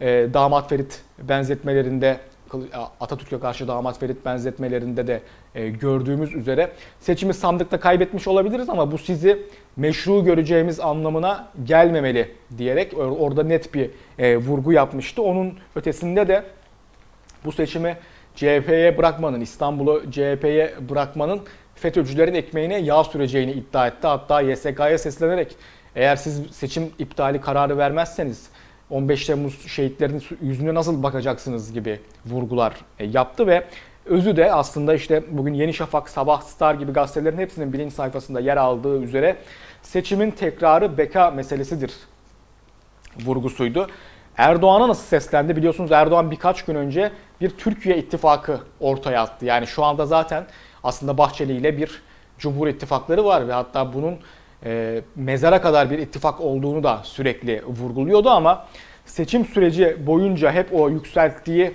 e, 0.00 0.06
damat 0.34 0.68
Ferit 0.68 1.02
benzetmelerinde 1.18 2.20
Atatürk'e 3.00 3.40
karşı 3.40 3.68
damat 3.68 3.98
Ferit 3.98 4.24
benzetmelerinde 4.24 5.06
de 5.06 5.20
e, 5.54 5.68
gördüğümüz 5.68 6.34
üzere 6.34 6.72
seçimi 7.00 7.34
sandıkta 7.34 7.80
kaybetmiş 7.80 8.28
olabiliriz 8.28 8.68
ama 8.68 8.92
bu 8.92 8.98
sizi 8.98 9.42
meşru 9.76 10.24
göreceğimiz 10.24 10.80
anlamına 10.80 11.48
gelmemeli 11.64 12.34
diyerek 12.58 12.98
orada 12.98 13.42
net 13.42 13.74
bir 13.74 13.90
e, 14.18 14.36
vurgu 14.36 14.72
yapmıştı. 14.72 15.22
Onun 15.22 15.54
ötesinde 15.76 16.28
de 16.28 16.42
bu 17.44 17.52
seçimi 17.52 17.96
CHP'ye 18.36 18.98
bırakmanın, 18.98 19.40
İstanbul'u 19.40 20.02
CHP'ye 20.10 20.74
bırakmanın 20.88 21.40
FETÖ'cülerin 21.80 22.34
ekmeğine 22.34 22.78
yağ 22.78 23.04
süreceğini 23.04 23.52
iddia 23.52 23.86
etti. 23.86 24.06
Hatta 24.06 24.40
YSK'ya 24.40 24.98
seslenerek 24.98 25.56
eğer 25.96 26.16
siz 26.16 26.42
seçim 26.50 26.90
iptali 26.98 27.40
kararı 27.40 27.78
vermezseniz 27.78 28.48
15 28.90 29.26
Temmuz 29.26 29.68
şehitlerinin 29.68 30.22
yüzüne 30.42 30.74
nasıl 30.74 31.02
bakacaksınız 31.02 31.72
gibi 31.72 32.00
vurgular 32.26 32.74
e, 32.98 33.06
yaptı 33.06 33.46
ve 33.46 33.64
özü 34.06 34.36
de 34.36 34.52
aslında 34.52 34.94
işte 34.94 35.22
bugün 35.30 35.54
Yeni 35.54 35.74
Şafak, 35.74 36.08
Sabah 36.08 36.42
Star 36.42 36.74
gibi 36.74 36.92
gazetelerin 36.92 37.38
hepsinin 37.38 37.72
birinci 37.72 37.94
sayfasında 37.94 38.40
yer 38.40 38.56
aldığı 38.56 39.02
üzere 39.02 39.36
seçimin 39.82 40.30
tekrarı 40.30 40.98
beka 40.98 41.30
meselesidir 41.30 41.92
vurgusuydu. 43.24 43.86
Erdoğan'a 44.36 44.88
nasıl 44.88 45.02
seslendi? 45.02 45.56
Biliyorsunuz 45.56 45.92
Erdoğan 45.92 46.30
birkaç 46.30 46.64
gün 46.64 46.74
önce 46.74 47.12
bir 47.40 47.50
Türkiye 47.50 47.98
ittifakı 47.98 48.60
ortaya 48.80 49.22
attı. 49.22 49.46
Yani 49.46 49.66
şu 49.66 49.84
anda 49.84 50.06
zaten 50.06 50.46
aslında 50.84 51.18
Bahçeli 51.18 51.52
ile 51.52 51.76
bir 51.76 52.02
Cumhur 52.38 52.68
İttifakları 52.68 53.24
var 53.24 53.48
ve 53.48 53.52
hatta 53.52 53.94
bunun 53.94 54.18
e, 54.64 55.00
mezara 55.16 55.62
kadar 55.62 55.90
bir 55.90 55.98
ittifak 55.98 56.40
olduğunu 56.40 56.82
da 56.82 57.00
sürekli 57.04 57.62
vurguluyordu 57.66 58.30
ama 58.30 58.66
seçim 59.06 59.44
süreci 59.44 60.06
boyunca 60.06 60.52
hep 60.52 60.74
o 60.74 60.88
yükselttiği 60.88 61.72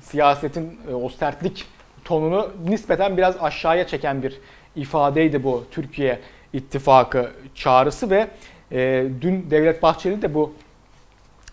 siyasetin 0.00 0.80
e, 0.90 0.94
o 0.94 1.08
sertlik 1.08 1.64
tonunu 2.04 2.50
nispeten 2.68 3.16
biraz 3.16 3.36
aşağıya 3.40 3.86
çeken 3.86 4.22
bir 4.22 4.40
ifadeydi 4.76 5.44
bu 5.44 5.64
Türkiye 5.70 6.20
İttifakı 6.52 7.30
çağrısı 7.54 8.10
ve 8.10 8.28
e, 8.72 9.04
dün 9.20 9.50
Devlet 9.50 9.82
Bahçeli 9.82 10.22
de 10.22 10.34
bu 10.34 10.52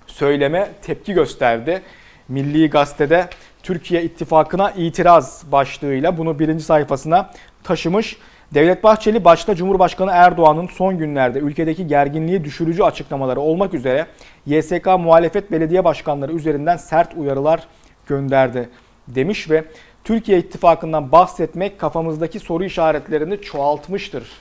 söyleme 0.07 0.71
tepki 0.81 1.13
gösterdi. 1.13 1.81
Milli 2.27 2.69
Gazete'de 2.69 3.29
Türkiye 3.63 4.03
İttifakı'na 4.03 4.71
itiraz 4.71 5.43
başlığıyla 5.51 6.17
bunu 6.17 6.39
birinci 6.39 6.63
sayfasına 6.63 7.29
taşımış. 7.63 8.17
Devlet 8.53 8.83
Bahçeli 8.83 9.25
başta 9.25 9.55
Cumhurbaşkanı 9.55 10.11
Erdoğan'ın 10.13 10.67
son 10.67 10.97
günlerde 10.97 11.39
ülkedeki 11.39 11.87
gerginliği 11.87 12.43
düşürücü 12.43 12.83
açıklamaları 12.83 13.39
olmak 13.39 13.73
üzere 13.73 14.07
YSK 14.45 14.85
muhalefet 14.85 15.51
belediye 15.51 15.83
başkanları 15.83 16.33
üzerinden 16.33 16.77
sert 16.77 17.13
uyarılar 17.17 17.67
gönderdi 18.07 18.69
demiş 19.07 19.49
ve 19.49 19.63
Türkiye 20.03 20.39
ittifakından 20.39 21.11
bahsetmek 21.11 21.79
kafamızdaki 21.79 22.39
soru 22.39 22.63
işaretlerini 22.63 23.41
çoğaltmıştır 23.41 24.31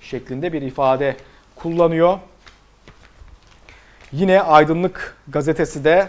şeklinde 0.00 0.52
bir 0.52 0.62
ifade 0.62 1.16
kullanıyor. 1.56 2.18
Yine 4.12 4.42
Aydınlık 4.42 5.16
gazetesi 5.28 5.84
de 5.84 6.08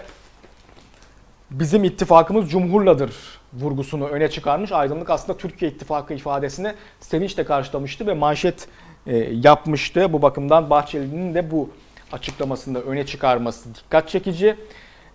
bizim 1.51 1.84
ittifakımız 1.84 2.50
Cumhur'ladır 2.50 3.13
vurgusunu 3.54 4.08
öne 4.08 4.30
çıkarmış. 4.30 4.72
Aydınlık 4.72 5.10
aslında 5.10 5.38
Türkiye 5.38 5.72
İttifakı 5.72 6.13
ifadesini 6.13 6.74
sevinçle 7.00 7.44
karşılamıştı 7.44 8.08
ve 8.08 8.13
manşet 8.13 8.68
e, 9.08 9.18
yapmıştı. 9.18 10.13
Bu 10.13 10.22
bakımdan 10.22 10.70
Bahçeli'nin 10.70 11.34
de 11.34 11.51
bu 11.51 11.70
açıklamasında 12.12 12.82
öne 12.82 13.06
çıkarması 13.06 13.75
dikkat 13.75 14.10
çekici. 14.10 14.56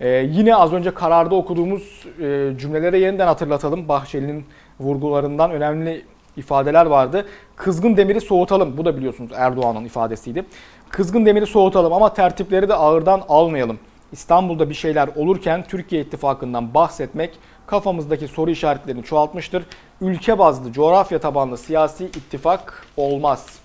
E, 0.00 0.08
yine 0.08 0.56
az 0.56 0.72
önce 0.72 0.94
kararda 0.94 1.34
okuduğumuz 1.34 2.06
e, 2.20 2.52
cümlelere 2.58 2.98
yeniden 2.98 3.26
hatırlatalım. 3.26 3.88
Bahçeli'nin 3.88 4.44
vurgularından 4.80 5.50
önemli 5.50 6.04
ifadeler 6.36 6.86
vardı. 6.86 7.26
Kızgın 7.56 7.96
demiri 7.96 8.20
soğutalım. 8.20 8.76
Bu 8.76 8.84
da 8.84 8.96
biliyorsunuz 8.96 9.30
Erdoğan'ın 9.34 9.84
ifadesiydi. 9.84 10.44
Kızgın 10.90 11.26
demiri 11.26 11.46
soğutalım 11.46 11.92
ama 11.92 12.14
tertipleri 12.14 12.68
de 12.68 12.74
ağırdan 12.74 13.22
almayalım. 13.28 13.78
İstanbul'da 14.12 14.70
bir 14.70 14.74
şeyler 14.74 15.08
olurken 15.16 15.64
Türkiye 15.68 16.02
İttifakı'ndan 16.02 16.74
bahsetmek 16.74 17.30
kafamızdaki 17.66 18.28
soru 18.28 18.50
işaretlerini 18.50 19.02
çoğaltmıştır. 19.02 19.64
Ülke 20.00 20.38
bazlı, 20.38 20.72
coğrafya 20.72 21.18
tabanlı 21.18 21.58
siyasi 21.58 22.04
ittifak 22.04 22.86
olmaz. 22.96 23.58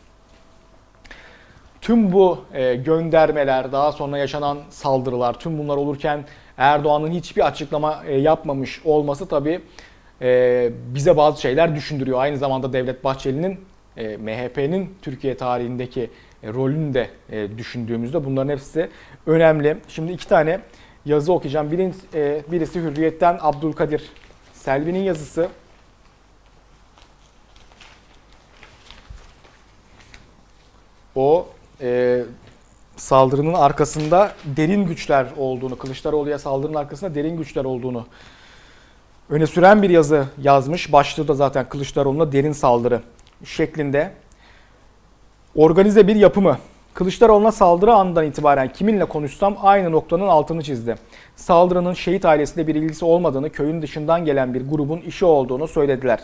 Tüm 1.82 2.12
bu 2.12 2.40
e, 2.54 2.76
göndermeler, 2.76 3.72
daha 3.72 3.92
sonra 3.92 4.18
yaşanan 4.18 4.58
saldırılar, 4.70 5.40
tüm 5.40 5.58
bunlar 5.58 5.78
olurken 5.78 6.26
Erdoğan'ın 6.58 7.12
hiçbir 7.12 7.48
açıklama 7.48 8.04
e, 8.08 8.18
yapmamış 8.18 8.82
olması 8.86 9.28
tabii 9.28 9.62
e, 10.22 10.70
bize 10.96 11.18
bazı 11.18 11.42
şeyler 11.42 11.76
düşündürüyor. 11.76 12.20
Aynı 12.20 12.38
zamanda 12.38 12.74
Devlet 12.74 13.04
Bahçeli'nin, 13.04 13.60
MHP'nin 13.98 14.96
Türkiye 15.02 15.38
tarihindeki 15.38 16.10
rolünü 16.54 16.94
de 16.94 17.10
düşündüğümüzde 17.58 18.26
bunların 18.26 18.50
hepsi 18.50 18.90
önemli. 19.26 19.78
Şimdi 19.88 20.12
iki 20.12 20.28
tane 20.28 20.60
yazı 21.06 21.34
okuyacağım. 21.34 21.72
Birisi, 21.72 22.02
e, 22.14 22.42
birisi 22.52 22.82
Hürriyet'ten 22.82 23.38
Abdülkadir 23.42 24.12
Selvi'nin 24.54 25.00
yazısı. 25.00 25.50
O 31.16 31.48
e, 31.82 32.24
saldırının 32.96 33.54
arkasında 33.54 34.34
derin 34.46 34.86
güçler 34.86 35.28
olduğunu, 35.38 35.78
Kılıçdaroğlu'ya 35.78 36.40
saldırının 36.40 36.78
arkasında 36.78 37.16
derin 37.16 37.38
güçler 37.38 37.66
olduğunu 37.66 38.08
öne 39.30 39.48
süren 39.48 39.82
bir 39.82 39.90
yazı 39.90 40.26
yazmış. 40.42 40.92
Başlığı 40.92 41.28
da 41.28 41.34
zaten 41.34 41.70
Kılıçdaroğlu'na 41.70 42.32
derin 42.32 42.52
saldırı 42.52 43.02
şeklinde. 43.46 44.14
Organize 45.58 46.08
bir 46.08 46.16
yapı 46.16 46.42
mı? 46.42 46.58
Kılıçdaroğlu'na 46.94 47.52
saldırı 47.52 47.94
anından 47.94 48.26
itibaren 48.26 48.74
kiminle 48.74 49.06
konuşsam 49.06 49.58
aynı 49.62 49.92
noktanın 49.92 50.28
altını 50.28 50.62
çizdi. 50.64 50.96
Saldırının 51.36 51.94
şehit 51.94 52.26
ailesiyle 52.26 52.68
bir 52.68 52.76
ilgisi 52.76 53.06
olmadığını, 53.06 53.50
köyün 53.50 53.82
dışından 53.82 54.26
gelen 54.26 54.54
bir 54.54 54.70
grubun 54.70 54.98
işi 54.98 55.26
olduğunu 55.26 55.68
söylediler. 55.68 56.20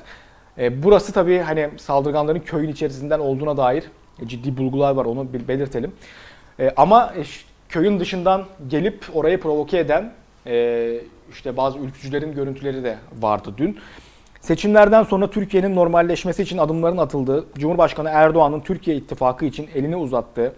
E, 0.58 0.84
burası 0.84 1.14
tabii 1.14 1.40
hani 1.40 1.70
saldırganların 1.78 2.40
köyün 2.40 2.70
içerisinden 2.70 3.20
olduğuna 3.20 3.58
dair 3.58 3.84
ciddi 4.26 4.58
bulgular 4.58 4.96
var 4.96 5.06
onu 5.06 5.28
belirtelim. 5.48 5.92
E, 6.60 6.72
ama 6.78 7.14
köyün 7.70 8.00
dışından 8.00 8.44
gelip 8.68 9.06
orayı 9.14 9.40
provoke 9.40 9.80
eden 9.80 10.12
e, 10.48 11.00
işte 11.32 11.58
bazı 11.58 11.80
ülkücülerin 11.80 12.34
görüntüleri 12.36 12.84
de 12.84 12.98
vardı 13.22 13.54
dün. 13.58 13.80
Seçimlerden 14.44 15.04
sonra 15.04 15.30
Türkiye'nin 15.30 15.76
normalleşmesi 15.76 16.44
için 16.44 16.58
adımların 16.58 16.98
atıldığı, 16.98 17.46
Cumhurbaşkanı 17.58 18.10
Erdoğan'ın 18.10 18.60
Türkiye 18.60 18.98
ittifakı 18.98 19.46
için 19.46 19.70
elini 19.76 19.96
uzattığı, 19.96 20.54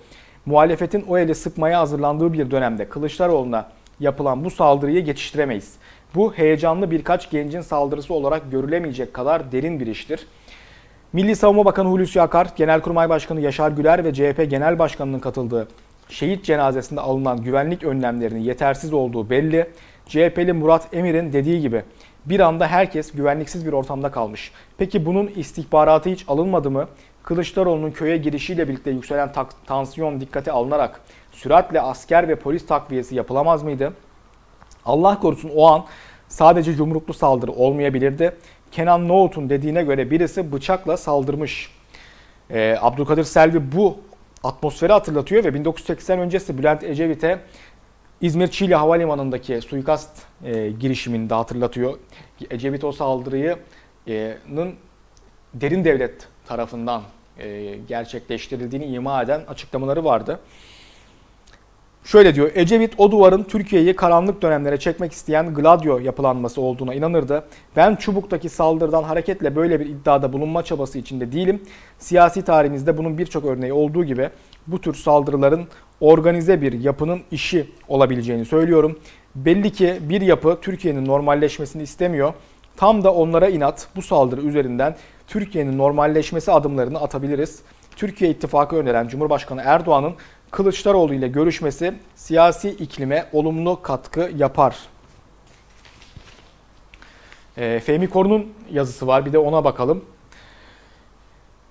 muhalefetin 0.45 1.05
o 1.09 1.17
eli 1.17 1.35
sıkmaya 1.35 1.79
hazırlandığı 1.79 2.33
bir 2.33 2.51
dönemde 2.51 2.89
Kılıçdaroğlu'na 2.89 3.67
yapılan 3.99 4.45
bu 4.45 4.49
saldırıyı 4.49 5.05
geçiştiremeyiz. 5.05 5.73
Bu 6.15 6.33
heyecanlı 6.33 6.91
birkaç 6.91 7.29
gencin 7.29 7.61
saldırısı 7.61 8.13
olarak 8.13 8.51
görülemeyecek 8.51 9.13
kadar 9.13 9.51
derin 9.51 9.79
bir 9.79 9.87
iştir. 9.87 10.27
Milli 11.13 11.35
Savunma 11.35 11.65
Bakanı 11.65 11.89
Hulusi 11.89 12.21
Akar, 12.21 12.47
Genelkurmay 12.55 13.09
Başkanı 13.09 13.41
Yaşar 13.41 13.71
Güler 13.71 14.03
ve 14.03 14.13
CHP 14.13 14.49
Genel 14.49 14.79
Başkanı'nın 14.79 15.19
katıldığı 15.19 15.67
şehit 16.09 16.43
cenazesinde 16.45 17.01
alınan 17.01 17.43
güvenlik 17.43 17.83
önlemlerinin 17.83 18.39
yetersiz 18.39 18.93
olduğu 18.93 19.29
belli. 19.29 19.69
CHP'li 20.07 20.53
Murat 20.53 20.93
Emir'in 20.93 21.33
dediği 21.33 21.61
gibi 21.61 21.83
bir 22.25 22.39
anda 22.39 22.67
herkes 22.67 23.11
güvenliksiz 23.11 23.65
bir 23.65 23.73
ortamda 23.73 24.11
kalmış. 24.11 24.51
Peki 24.77 25.05
bunun 25.05 25.27
istihbaratı 25.27 26.09
hiç 26.09 26.25
alınmadı 26.27 26.71
mı? 26.71 26.87
Kılıçdaroğlu'nun 27.23 27.91
köye 27.91 28.17
girişiyle 28.17 28.67
birlikte 28.67 28.91
yükselen 28.91 29.31
tansiyon 29.67 30.21
dikkate 30.21 30.51
alınarak 30.51 31.01
süratle 31.31 31.81
asker 31.81 32.27
ve 32.27 32.35
polis 32.35 32.65
takviyesi 32.65 33.15
yapılamaz 33.15 33.63
mıydı? 33.63 33.93
Allah 34.85 35.19
korusun 35.19 35.51
o 35.55 35.67
an 35.67 35.85
sadece 36.27 36.71
yumruklu 36.71 37.13
saldırı 37.13 37.51
olmayabilirdi. 37.51 38.35
Kenan 38.71 39.07
Nohut'un 39.07 39.49
dediğine 39.49 39.83
göre 39.83 40.11
birisi 40.11 40.51
bıçakla 40.51 40.97
saldırmış. 40.97 41.69
Ee, 42.49 42.77
Abdülkadir 42.81 43.23
Selvi 43.23 43.71
bu 43.71 43.97
atmosferi 44.43 44.93
hatırlatıyor 44.93 45.43
ve 45.43 45.53
1980 45.53 46.19
öncesi 46.19 46.57
Bülent 46.57 46.83
Ecevit'e 46.83 47.39
İzmir 48.21 48.47
Çiğli 48.47 48.75
Havalimanı'ndaki 48.75 49.61
suikast 49.61 50.09
e, 50.43 50.69
girişimini 50.69 51.29
de 51.29 51.33
hatırlatıyor. 51.33 51.99
Ecevit 52.49 52.83
o 52.83 52.91
saldırıyının 52.91 54.75
derin 55.53 55.83
devlet 55.83 56.27
tarafından 56.45 57.01
e, 57.39 57.75
gerçekleştirildiğini 57.87 58.85
ima 58.85 59.21
eden 59.21 59.41
açıklamaları 59.47 60.03
vardı. 60.03 60.39
Şöyle 62.03 62.35
diyor, 62.35 62.51
Ecevit 62.55 62.93
o 62.97 63.11
duvarın 63.11 63.43
Türkiye'yi 63.43 63.95
karanlık 63.95 64.41
dönemlere 64.41 64.77
çekmek 64.77 65.11
isteyen 65.11 65.53
Gladio 65.53 65.99
yapılanması 65.99 66.61
olduğuna 66.61 66.93
inanırdı. 66.93 67.43
Ben 67.75 67.95
Çubuk'taki 67.95 68.49
saldırıdan 68.49 69.03
hareketle 69.03 69.55
böyle 69.55 69.79
bir 69.79 69.85
iddiada 69.85 70.33
bulunma 70.33 70.63
çabası 70.63 70.99
içinde 70.99 71.31
değilim. 71.31 71.63
Siyasi 71.99 72.41
tarihimizde 72.41 72.97
bunun 72.97 73.17
birçok 73.17 73.45
örneği 73.45 73.73
olduğu 73.73 74.03
gibi 74.03 74.29
bu 74.67 74.81
tür 74.81 74.93
saldırıların 74.93 75.67
organize 76.01 76.61
bir 76.61 76.73
yapının 76.79 77.21
işi 77.31 77.71
olabileceğini 77.87 78.45
söylüyorum. 78.45 78.99
Belli 79.35 79.71
ki 79.71 79.97
bir 80.01 80.21
yapı 80.21 80.57
Türkiye'nin 80.61 81.05
normalleşmesini 81.05 81.83
istemiyor. 81.83 82.33
Tam 82.77 83.03
da 83.03 83.13
onlara 83.13 83.49
inat 83.49 83.87
bu 83.95 84.01
saldırı 84.01 84.41
üzerinden 84.41 84.95
Türkiye'nin 85.27 85.77
normalleşmesi 85.77 86.51
adımlarını 86.51 87.01
atabiliriz. 87.01 87.61
Türkiye 87.95 88.31
ittifakı 88.31 88.75
öneren 88.75 89.07
Cumhurbaşkanı 89.07 89.61
Erdoğan'ın 89.65 90.13
Kılıçdaroğlu 90.51 91.13
ile 91.13 91.27
görüşmesi 91.27 91.93
siyasi 92.15 92.69
iklime 92.69 93.25
olumlu 93.33 93.81
katkı 93.81 94.31
yapar. 94.37 94.77
E, 97.57 97.79
Fehmi 97.79 98.09
Korun'un 98.09 98.53
yazısı 98.71 99.07
var 99.07 99.25
bir 99.25 99.33
de 99.33 99.37
ona 99.37 99.63
bakalım. 99.63 100.05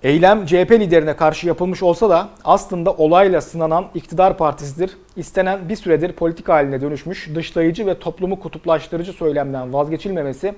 Eylem 0.05 0.45
CHP 0.45 0.71
liderine 0.71 1.15
karşı 1.15 1.47
yapılmış 1.47 1.83
olsa 1.83 2.09
da 2.09 2.29
aslında 2.43 2.93
olayla 2.93 3.41
sınanan 3.41 3.85
iktidar 3.93 4.37
partisidir. 4.37 4.97
İstenen 5.15 5.69
bir 5.69 5.75
süredir 5.75 6.11
politik 6.11 6.49
haline 6.49 6.81
dönüşmüş 6.81 7.29
dışlayıcı 7.35 7.85
ve 7.85 7.99
toplumu 7.99 8.39
kutuplaştırıcı 8.39 9.13
söylemden 9.13 9.73
vazgeçilmemesi 9.73 10.53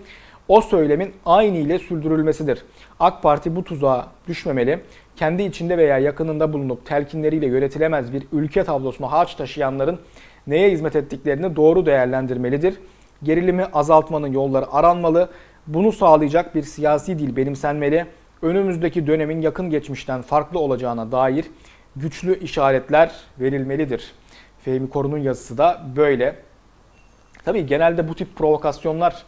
o 0.48 0.62
söylemin 0.62 1.14
aynı 1.26 1.58
ile 1.58 1.80
sürdürülmesidir. 1.80 2.66
AK 3.00 3.24
Parti 3.24 3.56
bu 3.56 3.64
tuzağa 3.64 4.08
düşmemeli. 4.28 4.80
Kendi 5.16 5.44
içinde 5.44 5.78
veya 5.78 5.98
yakınında 5.98 6.54
bulunup 6.54 6.86
telkinleriyle 6.86 7.46
yönetilemez 7.46 8.14
bir 8.14 8.24
ülke 8.32 8.64
tablosuna 8.64 9.12
harç 9.12 9.36
taşıyanların 9.36 10.00
neye 10.48 10.72
hizmet 10.72 10.96
ettiklerini 10.96 11.56
doğru 11.56 11.86
değerlendirmelidir. 11.86 12.76
Gerilimi 13.24 13.66
azaltmanın 13.66 14.32
yolları 14.32 14.72
aranmalı. 14.72 15.30
Bunu 15.68 15.92
sağlayacak 15.92 16.56
bir 16.56 16.64
siyasi 16.64 17.20
dil 17.20 17.36
benimsenmeli. 17.36 18.06
Önümüzdeki 18.42 19.08
dönemin 19.08 19.42
yakın 19.42 19.70
geçmişten 19.70 20.22
farklı 20.22 20.60
olacağına 20.60 21.12
dair 21.12 21.46
güçlü 21.96 22.40
işaretler 22.40 23.12
verilmelidir. 23.40 24.12
Fehmi 24.62 24.90
Korun'un 24.90 25.18
yazısı 25.18 25.58
da 25.58 25.82
böyle. 25.96 26.36
Tabii 27.46 27.66
genelde 27.66 28.08
bu 28.08 28.16
tip 28.16 28.36
provokasyonlar 28.36 29.24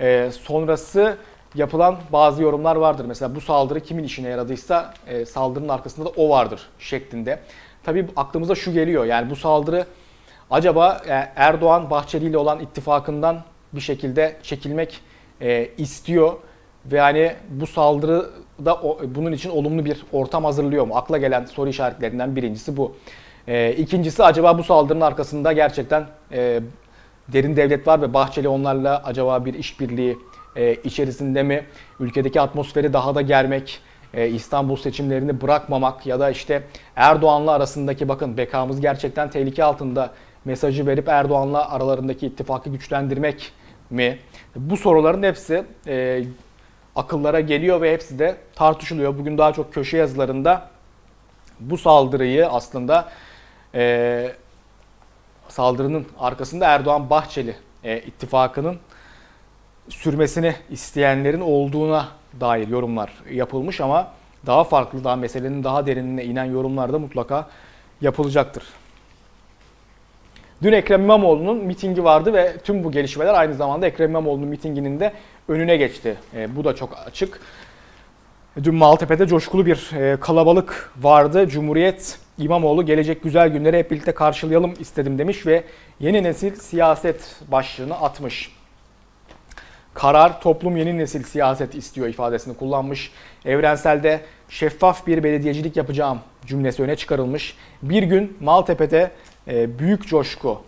e, 0.00 0.30
sonrası 0.30 1.16
yapılan 1.54 1.98
bazı 2.12 2.42
yorumlar 2.42 2.76
vardır. 2.76 3.04
Mesela 3.04 3.34
bu 3.34 3.40
saldırı 3.40 3.80
kimin 3.80 4.04
işine 4.04 4.28
yaradıysa 4.28 4.94
e, 5.06 5.26
saldırının 5.26 5.68
arkasında 5.68 6.06
da 6.06 6.10
o 6.16 6.28
vardır 6.28 6.68
şeklinde. 6.78 7.38
Tabii 7.84 8.06
aklımıza 8.16 8.54
şu 8.54 8.72
geliyor. 8.72 9.04
Yani 9.04 9.30
bu 9.30 9.36
saldırı 9.36 9.86
acaba 10.50 11.00
e, 11.08 11.12
Erdoğan 11.36 11.90
Bahçeli 11.90 12.24
ile 12.26 12.38
olan 12.38 12.60
ittifakından 12.60 13.42
bir 13.72 13.80
şekilde 13.80 14.36
çekilmek 14.42 15.00
istiyor 15.78 16.34
ve 16.86 16.96
yani 16.96 17.32
bu 17.50 17.66
saldırı 17.66 18.30
da 18.64 18.74
o, 18.74 18.98
bunun 19.04 19.32
için 19.32 19.50
olumlu 19.50 19.84
bir 19.84 20.02
ortam 20.12 20.44
hazırlıyor 20.44 20.86
mu? 20.86 20.96
Akla 20.96 21.18
gelen 21.18 21.44
soru 21.44 21.68
işaretlerinden 21.68 22.36
birincisi 22.36 22.76
bu. 22.76 22.96
E, 23.48 23.72
ikincisi 23.72 24.24
acaba 24.24 24.58
bu 24.58 24.64
saldırının 24.64 25.04
arkasında 25.04 25.52
gerçekten 25.52 26.06
e, 26.32 26.60
derin 27.28 27.56
devlet 27.56 27.86
var 27.86 28.02
ve 28.02 28.14
Bahçeli 28.14 28.48
onlarla 28.48 29.02
acaba 29.04 29.44
bir 29.44 29.54
işbirliği 29.54 30.18
e, 30.56 30.74
içerisinde 30.74 31.42
mi? 31.42 31.66
Ülkedeki 32.00 32.40
atmosferi 32.40 32.92
daha 32.92 33.14
da 33.14 33.22
germek, 33.22 33.80
e, 34.14 34.28
İstanbul 34.28 34.76
seçimlerini 34.76 35.40
bırakmamak 35.40 36.06
ya 36.06 36.20
da 36.20 36.30
işte 36.30 36.62
Erdoğan'la 36.96 37.52
arasındaki 37.52 38.08
bakın 38.08 38.36
bekamız 38.36 38.80
gerçekten 38.80 39.30
tehlike 39.30 39.64
altında 39.64 40.10
mesajı 40.44 40.86
verip 40.86 41.08
Erdoğan'la 41.08 41.70
aralarındaki 41.70 42.26
ittifakı 42.26 42.70
güçlendirmek 42.70 43.52
mi? 43.90 44.18
Bu 44.56 44.76
soruların 44.76 45.22
hepsi 45.22 45.64
e, 45.86 46.24
akıllara 46.96 47.40
geliyor 47.40 47.80
ve 47.80 47.92
hepsi 47.92 48.18
de 48.18 48.36
tartışılıyor. 48.54 49.18
Bugün 49.18 49.38
daha 49.38 49.52
çok 49.52 49.74
köşe 49.74 49.96
yazılarında 49.96 50.68
bu 51.60 51.78
saldırıyı 51.78 52.48
aslında 52.48 53.08
e, 53.74 54.32
saldırının 55.48 56.06
arkasında 56.18 56.66
Erdoğan 56.66 57.10
Bahçeli 57.10 57.56
e, 57.84 57.98
ittifakının 57.98 58.78
sürmesini 59.88 60.54
isteyenlerin 60.70 61.40
olduğuna 61.40 62.08
dair 62.40 62.68
yorumlar 62.68 63.12
yapılmış 63.30 63.80
ama 63.80 64.08
daha 64.46 64.64
farklı, 64.64 65.04
daha 65.04 65.16
meselenin 65.16 65.64
daha 65.64 65.86
derinine 65.86 66.24
inen 66.24 66.44
yorumlar 66.44 66.92
da 66.92 66.98
mutlaka 66.98 67.48
yapılacaktır. 68.00 68.64
Dün 70.62 70.72
Ekrem 70.72 71.02
İmamoğlu'nun 71.02 71.56
mitingi 71.56 72.04
vardı 72.04 72.32
ve 72.32 72.56
tüm 72.64 72.84
bu 72.84 72.92
gelişmeler 72.92 73.34
aynı 73.34 73.54
zamanda 73.54 73.86
Ekrem 73.86 74.10
İmamoğlu'nun 74.10 74.48
mitinginin 74.48 75.00
de 75.00 75.12
önüne 75.48 75.76
geçti. 75.76 76.16
E, 76.34 76.56
bu 76.56 76.64
da 76.64 76.74
çok 76.74 76.98
açık. 77.06 77.40
Dün 78.62 78.74
Maltepe'de 78.74 79.26
coşkulu 79.26 79.66
bir 79.66 79.90
e, 79.92 80.16
kalabalık 80.20 80.92
vardı. 81.00 81.48
Cumhuriyet 81.48 82.18
İmamoğlu 82.38 82.86
gelecek 82.86 83.22
güzel 83.22 83.48
günleri 83.48 83.78
hep 83.78 83.90
birlikte 83.90 84.12
karşılayalım 84.12 84.74
istedim 84.78 85.18
demiş 85.18 85.46
ve 85.46 85.64
yeni 86.00 86.22
nesil 86.22 86.54
siyaset 86.54 87.36
başlığını 87.48 87.94
atmış. 87.94 88.52
Karar 89.94 90.40
toplum 90.40 90.76
yeni 90.76 90.98
nesil 90.98 91.22
siyaset 91.22 91.74
istiyor 91.74 92.08
ifadesini 92.08 92.56
kullanmış. 92.56 93.12
Evrenselde 93.44 94.20
şeffaf 94.48 95.06
bir 95.06 95.24
belediyecilik 95.24 95.76
yapacağım 95.76 96.20
cümlesi 96.46 96.82
öne 96.82 96.96
çıkarılmış. 96.96 97.56
Bir 97.82 98.02
gün 98.02 98.36
Maltepe'de 98.40 99.10
e, 99.48 99.78
büyük 99.78 100.08
coşku 100.08 100.62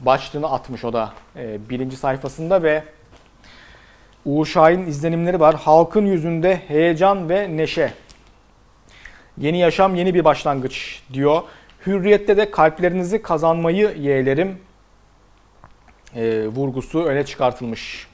başlığını 0.00 0.50
atmış 0.50 0.84
o 0.84 0.92
da 0.92 1.12
e, 1.36 1.68
birinci 1.68 1.96
sayfasında 1.96 2.62
ve 2.62 2.82
Uğur 4.26 4.46
Şahin 4.46 4.86
izlenimleri 4.86 5.40
var. 5.40 5.54
Halkın 5.54 6.06
yüzünde 6.06 6.56
heyecan 6.68 7.28
ve 7.28 7.56
neşe. 7.56 7.92
Yeni 9.38 9.58
yaşam 9.58 9.94
yeni 9.94 10.14
bir 10.14 10.24
başlangıç 10.24 11.02
diyor. 11.12 11.42
Hürriyette 11.86 12.36
de 12.36 12.50
kalplerinizi 12.50 13.22
kazanmayı 13.22 13.94
yeğlerim 13.98 14.58
e, 16.16 16.46
vurgusu 16.46 17.04
öne 17.04 17.24
çıkartılmış. 17.26 18.06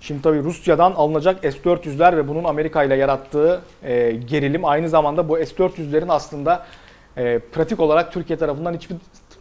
Şimdi 0.00 0.22
tabii 0.22 0.42
Rusya'dan 0.42 0.92
alınacak 0.92 1.40
S-400'ler 1.42 2.16
ve 2.16 2.28
bunun 2.28 2.44
Amerika 2.44 2.84
ile 2.84 2.94
yarattığı 2.94 3.62
e, 3.82 4.12
gerilim 4.12 4.64
aynı 4.64 4.88
zamanda 4.88 5.28
bu 5.28 5.36
S-400'lerin 5.36 6.12
aslında 6.12 6.66
e, 7.16 7.38
pratik 7.38 7.80
olarak 7.80 8.12
Türkiye 8.12 8.38
tarafından 8.38 8.74
hiçbir 8.74 8.96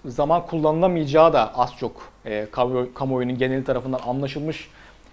zaman 0.05 0.45
kullanılamayacağı 0.45 1.33
da 1.33 1.55
az 1.55 1.75
çok 1.79 2.09
e, 2.25 2.47
kamuoyunun 2.93 3.37
geneli 3.37 3.63
tarafından 3.63 3.99
anlaşılmış 4.07 4.69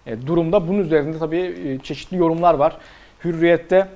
e, 0.06 0.26
durumda. 0.26 0.68
Bunun 0.68 0.78
üzerinde 0.78 1.18
tabii 1.18 1.54
e, 1.66 1.78
çeşitli 1.78 2.16
yorumlar 2.16 2.54
var. 2.54 2.76
Hürriyet'te 3.24 3.88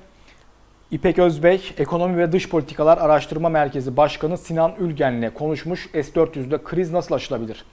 İpek 0.90 1.18
Özbek, 1.18 1.74
Ekonomi 1.78 2.18
ve 2.18 2.32
Dış 2.32 2.48
Politikalar 2.48 2.98
Araştırma 2.98 3.48
Merkezi 3.48 3.96
Başkanı 3.96 4.38
Sinan 4.38 4.72
Ülgen'le 4.78 5.30
konuşmuş. 5.34 5.88
S-400'de 5.92 6.58
kriz 6.64 6.92
nasıl 6.92 7.14
aşılabilir? 7.14 7.64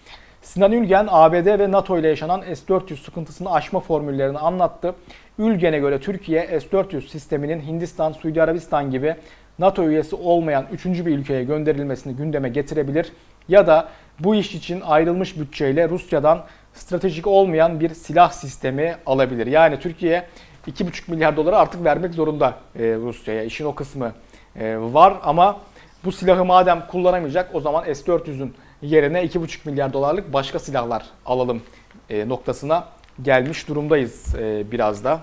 Sinan 0.41 0.71
Ülgen, 0.71 1.07
ABD 1.09 1.59
ve 1.59 1.71
NATO 1.71 1.97
ile 1.97 2.07
yaşanan 2.07 2.41
S-400 2.41 2.95
sıkıntısını 2.95 3.51
aşma 3.51 3.79
formüllerini 3.79 4.37
anlattı. 4.37 4.95
Ülgen'e 5.39 5.79
göre 5.79 5.99
Türkiye 5.99 6.59
S-400 6.59 7.07
sisteminin 7.07 7.61
Hindistan, 7.61 8.11
Suudi 8.11 8.43
Arabistan 8.43 8.91
gibi 8.91 9.15
NATO 9.59 9.83
üyesi 9.83 10.15
olmayan 10.15 10.65
üçüncü 10.71 11.05
bir 11.05 11.17
ülkeye 11.17 11.43
gönderilmesini 11.43 12.15
gündeme 12.15 12.49
getirebilir 12.49 13.11
ya 13.49 13.67
da 13.67 13.89
bu 14.19 14.35
iş 14.35 14.55
için 14.55 14.81
ayrılmış 14.81 15.39
bütçeyle 15.39 15.89
Rusya'dan 15.89 16.45
stratejik 16.73 17.27
olmayan 17.27 17.79
bir 17.79 17.93
silah 17.93 18.31
sistemi 18.31 18.95
alabilir. 19.05 19.47
Yani 19.47 19.79
Türkiye 19.79 20.25
2,5 20.67 21.11
milyar 21.11 21.37
doları 21.37 21.57
artık 21.57 21.83
vermek 21.83 22.13
zorunda 22.13 22.53
e, 22.75 22.83
Rusya'ya. 22.83 23.43
İşin 23.43 23.65
o 23.65 23.75
kısmı 23.75 24.13
e, 24.59 24.77
var 24.77 25.13
ama 25.23 25.59
bu 26.05 26.11
silahı 26.11 26.45
madem 26.45 26.87
kullanamayacak 26.87 27.55
o 27.55 27.61
zaman 27.61 27.93
S-400'ün 27.93 28.53
yerine 28.81 29.23
2,5 29.23 29.69
milyar 29.69 29.93
dolarlık 29.93 30.33
başka 30.33 30.59
silahlar 30.59 31.05
alalım 31.25 31.61
e, 32.09 32.29
noktasına 32.29 32.87
gelmiş 33.21 33.67
durumdayız 33.67 34.35
biraz 34.71 35.03
da. 35.03 35.19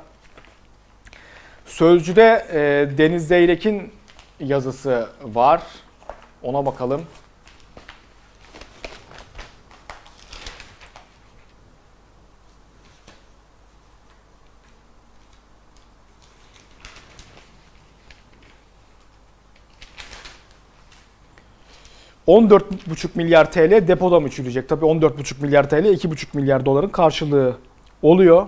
Sözcü'de 1.66 2.46
Deniz 2.98 3.28
Zeyrek'in 3.28 3.92
yazısı 4.40 5.08
var. 5.22 5.62
Ona 6.42 6.66
bakalım. 6.66 7.02
...14,5 22.26 23.08
milyar 23.14 23.52
TL 23.52 23.88
depoda 23.88 24.20
mı 24.20 24.30
çürüyecek? 24.30 24.68
Tabii 24.68 24.84
14,5 24.84 25.42
milyar 25.42 25.70
TL 25.70 25.74
2,5 25.74 26.26
milyar 26.36 26.66
doların 26.66 26.88
karşılığı 26.88 27.56
oluyor. 28.02 28.46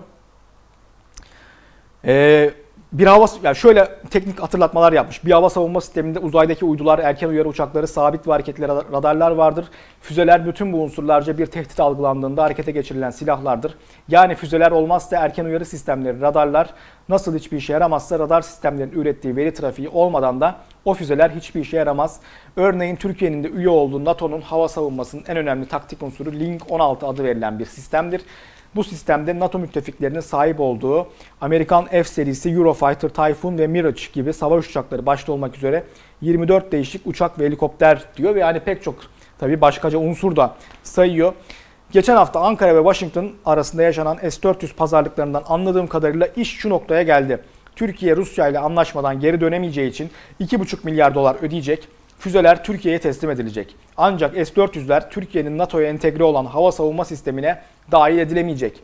Ee, 2.05 2.55
bir 2.93 3.07
hava 3.07 3.27
yani 3.43 3.57
şöyle 3.57 3.89
teknik 4.11 4.41
hatırlatmalar 4.41 4.93
yapmış. 4.93 5.25
Bir 5.25 5.31
hava 5.31 5.51
savunma 5.51 5.81
sisteminde 5.81 6.19
uzaydaki 6.19 6.65
uydular, 6.65 6.99
erken 6.99 7.29
uyarı 7.29 7.49
uçakları, 7.49 7.87
sabit 7.87 8.27
ve 8.29 8.33
hareketli 8.33 8.69
radarlar 8.69 9.31
vardır. 9.31 9.69
Füzeler 10.01 10.47
bütün 10.47 10.73
bu 10.73 10.83
unsurlarca 10.83 11.39
bir 11.39 11.47
tehdit 11.47 11.81
algılandığında 11.81 12.43
harekete 12.43 12.73
geçirilen 12.73 13.11
silahlardır. 13.11 13.75
Yani 14.09 14.35
füzeler 14.35 14.71
olmazsa 14.71 15.17
erken 15.17 15.45
uyarı 15.45 15.65
sistemleri, 15.65 16.21
radarlar 16.21 16.69
nasıl 17.09 17.37
hiçbir 17.39 17.57
işe 17.57 17.73
yaramazsa 17.73 18.19
radar 18.19 18.43
sistemlerinin 18.43 19.01
ürettiği 19.01 19.37
veri 19.37 19.55
trafiği 19.55 19.89
olmadan 19.89 20.41
da 20.41 20.57
o 20.85 20.95
füzeler 20.95 21.31
hiçbir 21.31 21.61
işe 21.61 21.77
yaramaz. 21.77 22.21
Örneğin 22.57 22.97
Türkiye'nin 22.97 23.45
de 23.45 23.49
üye 23.49 23.69
olduğu 23.69 24.05
NATO'nun 24.05 24.41
hava 24.41 24.69
savunmasının 24.69 25.25
en 25.29 25.37
önemli 25.37 25.69
taktik 25.69 26.03
unsuru 26.03 26.33
Link 26.33 26.63
16 26.71 27.07
adı 27.07 27.25
verilen 27.25 27.59
bir 27.59 27.67
sistemdir. 27.67 28.23
Bu 28.75 28.85
sistemde 28.85 29.39
NATO 29.39 29.59
müttefiklerinin 29.59 30.21
sahip 30.21 30.61
olduğu 30.61 31.07
Amerikan 31.41 31.87
F 31.87 32.05
serisi 32.05 32.51
Eurofighter, 32.51 33.09
Typhoon 33.09 33.59
ve 33.59 33.67
Mirage 33.67 34.03
gibi 34.13 34.33
savaş 34.33 34.69
uçakları 34.69 35.07
başta 35.07 35.33
olmak 35.33 35.57
üzere 35.57 35.85
24 36.21 36.73
değişik 36.73 37.07
uçak 37.07 37.39
ve 37.39 37.47
helikopter 37.47 38.05
diyor 38.17 38.35
ve 38.35 38.41
yani 38.41 38.61
pek 38.61 38.83
çok 38.83 38.95
tabi 39.39 39.61
başkaca 39.61 39.99
unsur 39.99 40.37
da 40.37 40.55
sayıyor. 40.83 41.33
Geçen 41.91 42.17
hafta 42.17 42.41
Ankara 42.41 42.75
ve 42.75 42.79
Washington 42.79 43.31
arasında 43.45 43.83
yaşanan 43.83 44.17
S-400 44.17 44.75
pazarlıklarından 44.75 45.43
anladığım 45.49 45.87
kadarıyla 45.87 46.27
iş 46.27 46.57
şu 46.57 46.71
noktaya 46.71 47.03
geldi. 47.03 47.39
Türkiye 47.77 48.17
Rusya 48.17 48.49
ile 48.49 48.59
anlaşmadan 48.59 49.21
geri 49.21 49.41
dönemeyeceği 49.41 49.91
için 49.91 50.11
2,5 50.41 50.77
milyar 50.85 51.15
dolar 51.15 51.37
ödeyecek. 51.43 51.89
Füzeler 52.19 52.65
Türkiye'ye 52.65 53.01
teslim 53.01 53.31
edilecek. 53.31 53.77
Ancak 53.97 54.35
S-400'ler 54.35 55.11
Türkiye'nin 55.11 55.59
NATO'ya 55.59 55.89
entegre 55.89 56.25
olan 56.25 56.45
hava 56.45 56.73
savunma 56.73 57.05
sistemine 57.05 57.63
dahil 57.93 58.19
edilemeyecek. 58.19 58.83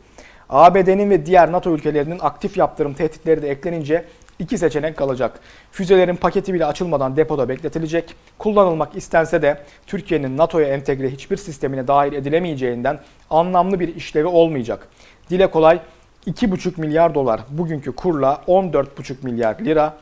ABD'nin 0.49 1.09
ve 1.09 1.25
diğer 1.25 1.51
NATO 1.51 1.71
ülkelerinin 1.75 2.19
aktif 2.21 2.57
yaptırım 2.57 2.93
tehditleri 2.93 3.41
de 3.41 3.49
eklenince 3.49 4.05
iki 4.39 4.57
seçenek 4.57 4.97
kalacak. 4.97 5.39
Füzelerin 5.71 6.15
paketi 6.15 6.53
bile 6.53 6.65
açılmadan 6.65 7.17
depoda 7.17 7.49
bekletilecek. 7.49 8.15
Kullanılmak 8.37 8.95
istense 8.95 9.41
de 9.41 9.61
Türkiye'nin 9.87 10.37
NATO'ya 10.37 10.67
entegre 10.67 11.09
hiçbir 11.09 11.37
sistemine 11.37 11.87
dahil 11.87 12.13
edilemeyeceğinden 12.13 12.99
anlamlı 13.29 13.79
bir 13.79 13.95
işlevi 13.95 14.27
olmayacak. 14.27 14.87
Dile 15.29 15.51
kolay 15.51 15.79
2,5 16.27 16.81
milyar 16.81 17.15
dolar 17.15 17.41
bugünkü 17.49 17.91
kurla 17.91 18.41
14,5 18.47 19.15
milyar 19.23 19.59
lira, 19.59 19.97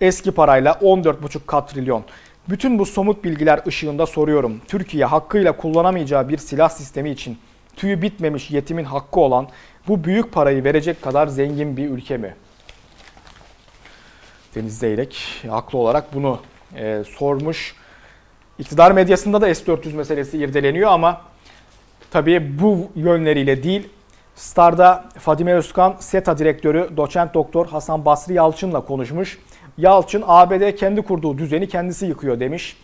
eski 0.00 0.30
parayla 0.30 0.72
14,5 0.72 1.46
katrilyon. 1.46 2.04
Bütün 2.48 2.78
bu 2.78 2.86
somut 2.86 3.24
bilgiler 3.24 3.60
ışığında 3.66 4.06
soruyorum. 4.06 4.60
Türkiye 4.68 5.04
hakkıyla 5.04 5.56
kullanamayacağı 5.56 6.28
bir 6.28 6.38
silah 6.38 6.68
sistemi 6.68 7.10
için 7.10 7.38
tüyü 7.76 8.02
bitmemiş 8.02 8.50
yetimin 8.50 8.84
hakkı 8.84 9.20
olan 9.20 9.48
bu 9.88 10.04
büyük 10.04 10.32
parayı 10.32 10.64
verecek 10.64 11.02
kadar 11.02 11.26
zengin 11.26 11.76
bir 11.76 11.90
ülke 11.90 12.16
mi? 12.16 12.34
Deniz 14.54 14.78
Zeyrek 14.78 15.44
haklı 15.48 15.78
olarak 15.78 16.14
bunu 16.14 16.40
e, 16.76 17.02
sormuş. 17.18 17.74
İktidar 18.58 18.92
medyasında 18.92 19.40
da 19.40 19.54
S-400 19.54 19.92
meselesi 19.92 20.38
irdeleniyor 20.38 20.90
ama 20.90 21.20
tabii 22.10 22.58
bu 22.58 22.90
yönleriyle 22.94 23.62
değil. 23.62 23.88
Star'da 24.36 25.04
Fadime 25.18 25.54
Özkan, 25.54 25.96
SETA 26.00 26.38
direktörü 26.38 26.90
doçent 26.96 27.34
doktor 27.34 27.66
Hasan 27.66 28.04
Basri 28.04 28.34
Yalçın'la 28.34 28.80
konuşmuş. 28.80 29.38
Yalçın 29.78 30.24
ABD 30.26 30.72
kendi 30.76 31.02
kurduğu 31.02 31.38
düzeni 31.38 31.68
kendisi 31.68 32.06
yıkıyor 32.06 32.40
demiş. 32.40 32.76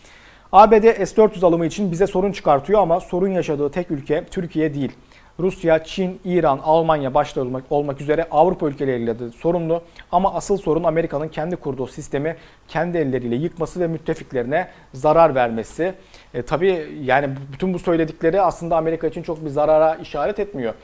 ABD 0.52 1.04
S-400 1.04 1.46
alımı 1.46 1.66
için 1.66 1.92
bize 1.92 2.06
sorun 2.06 2.32
çıkartıyor 2.32 2.80
ama 2.80 3.00
sorun 3.00 3.28
yaşadığı 3.28 3.70
tek 3.70 3.90
ülke 3.90 4.24
Türkiye 4.24 4.74
değil. 4.74 4.92
Rusya, 5.40 5.84
Çin, 5.84 6.20
İran, 6.24 6.60
Almanya 6.64 7.14
başta 7.14 7.44
olmak, 7.70 8.00
üzere 8.00 8.26
Avrupa 8.30 8.66
ülkeleriyle 8.66 9.18
de 9.18 9.30
sorunlu. 9.30 9.82
Ama 10.12 10.34
asıl 10.34 10.56
sorun 10.56 10.84
Amerika'nın 10.84 11.28
kendi 11.28 11.56
kurduğu 11.56 11.86
sistemi 11.86 12.36
kendi 12.68 12.98
elleriyle 12.98 13.36
yıkması 13.36 13.80
ve 13.80 13.86
müttefiklerine 13.86 14.68
zarar 14.94 15.34
vermesi. 15.34 15.94
E, 16.34 16.42
tabii 16.42 16.88
yani 17.02 17.28
bütün 17.52 17.74
bu 17.74 17.78
söyledikleri 17.78 18.40
aslında 18.40 18.76
Amerika 18.76 19.06
için 19.06 19.22
çok 19.22 19.44
bir 19.44 19.50
zarara 19.50 19.94
işaret 19.94 20.38
etmiyor. 20.38 20.74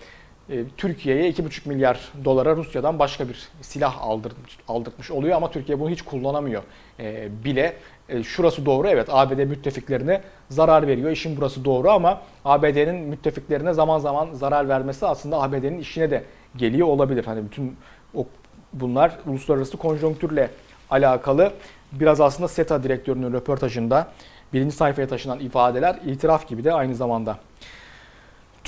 E, 0.51 0.65
Türkiye'ye 0.77 1.31
2,5 1.31 1.69
milyar 1.69 2.13
dolara 2.25 2.57
Rusya'dan 2.57 2.99
başka 2.99 3.29
bir 3.29 3.49
silah 3.61 4.03
aldırmış, 4.03 4.59
aldırtmış 4.69 5.11
oluyor 5.11 5.37
ama 5.37 5.51
Türkiye 5.51 5.81
bunu 5.81 5.91
hiç 5.91 6.03
kullanamıyor 6.03 6.63
e, 7.01 7.29
bile. 7.45 7.77
E, 8.09 8.23
şurası 8.23 8.67
doğru 8.67 8.89
evet 8.89 9.09
ABD 9.11 9.45
müttefiklerine 9.45 10.21
zarar 10.51 10.87
veriyor. 10.87 11.11
İşin 11.11 11.37
burası 11.37 11.65
doğru 11.65 11.91
ama 11.91 12.21
ABD'nin 12.45 12.95
müttefiklerine 12.95 13.73
zaman 13.73 13.99
zaman 13.99 14.29
zarar 14.33 14.69
vermesi 14.69 15.07
aslında 15.07 15.43
ABD'nin 15.43 15.79
işine 15.79 16.11
de 16.11 16.25
geliyor 16.57 16.89
olabilir. 16.89 17.25
Hani 17.25 17.45
bütün 17.45 17.77
o 18.15 18.27
bunlar 18.73 19.19
uluslararası 19.27 19.77
konjonktürle 19.77 20.51
alakalı. 20.91 21.53
Biraz 21.93 22.21
aslında 22.21 22.49
SETA 22.49 22.83
direktörünün 22.83 23.33
röportajında 23.33 24.09
birinci 24.53 24.77
sayfaya 24.77 25.09
taşınan 25.09 25.39
ifadeler 25.39 25.99
itiraf 26.07 26.49
gibi 26.49 26.65
de 26.65 26.73
aynı 26.73 26.95
zamanda. 26.95 27.39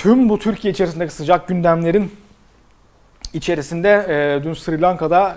Tüm 0.03 0.29
bu 0.29 0.39
Türkiye 0.39 0.73
içerisindeki 0.73 1.13
sıcak 1.15 1.49
gündemlerin 1.49 2.13
içerisinde 3.35 4.07
e, 4.09 4.45
dün 4.45 4.55
Sri 4.55 4.81
Lanka'da 4.81 5.37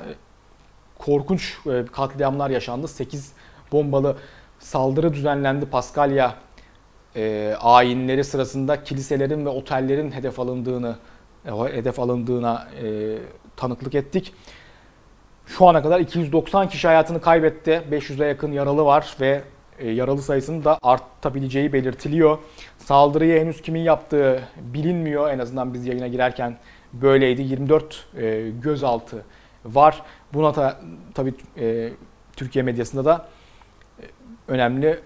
korkunç 1.00 1.58
e, 1.66 1.86
katliamlar 1.86 2.50
yaşandı. 2.50 2.88
8 2.88 3.32
bombalı 3.72 4.18
saldırı 4.60 5.14
düzenlendi 5.14 5.66
Paskalya 5.66 6.36
e, 7.16 7.54
ayinleri 7.60 8.24
sırasında 8.24 8.84
kiliselerin 8.84 9.46
ve 9.46 9.50
otellerin 9.50 10.12
hedef 10.12 10.40
alındığını 10.40 10.96
e, 11.46 11.52
hedef 11.52 12.00
alındığına 12.00 12.68
e, 12.84 13.18
tanıklık 13.56 13.96
ettik. 13.96 14.34
Şu 15.46 15.68
ana 15.68 15.82
kadar 15.82 16.00
290 16.00 16.70
kişi 16.70 16.88
hayatını 16.88 17.22
kaybetti. 17.22 17.84
500'e 17.92 18.28
yakın 18.28 18.52
yaralı 18.52 18.86
var 18.86 19.16
ve 19.20 19.28
e, 19.28 19.42
yaralı 19.84 20.22
sayısının 20.22 20.64
da 20.64 20.80
artabileceği 20.82 21.74
belirtiliyor. 21.74 22.38
Saldırıyı 22.78 23.40
henüz 23.40 23.62
kimin 23.62 23.82
yaptığı 23.82 24.44
bilinmiyor. 24.62 25.30
En 25.30 25.40
azından 25.40 25.74
biz 25.74 25.88
yayına 25.88 26.08
girerken 26.08 26.58
böyleydi. 26.94 27.42
24 27.42 28.06
e, 28.18 28.50
gözaltı 28.62 29.26
var. 29.66 30.02
Buna 30.34 30.56
da 30.56 30.80
tabii 31.14 31.34
e, 31.58 31.90
Türkiye 32.36 32.64
medyasında 32.64 33.06
da 33.06 33.28
e, 34.00 34.06
önemli 34.48 35.00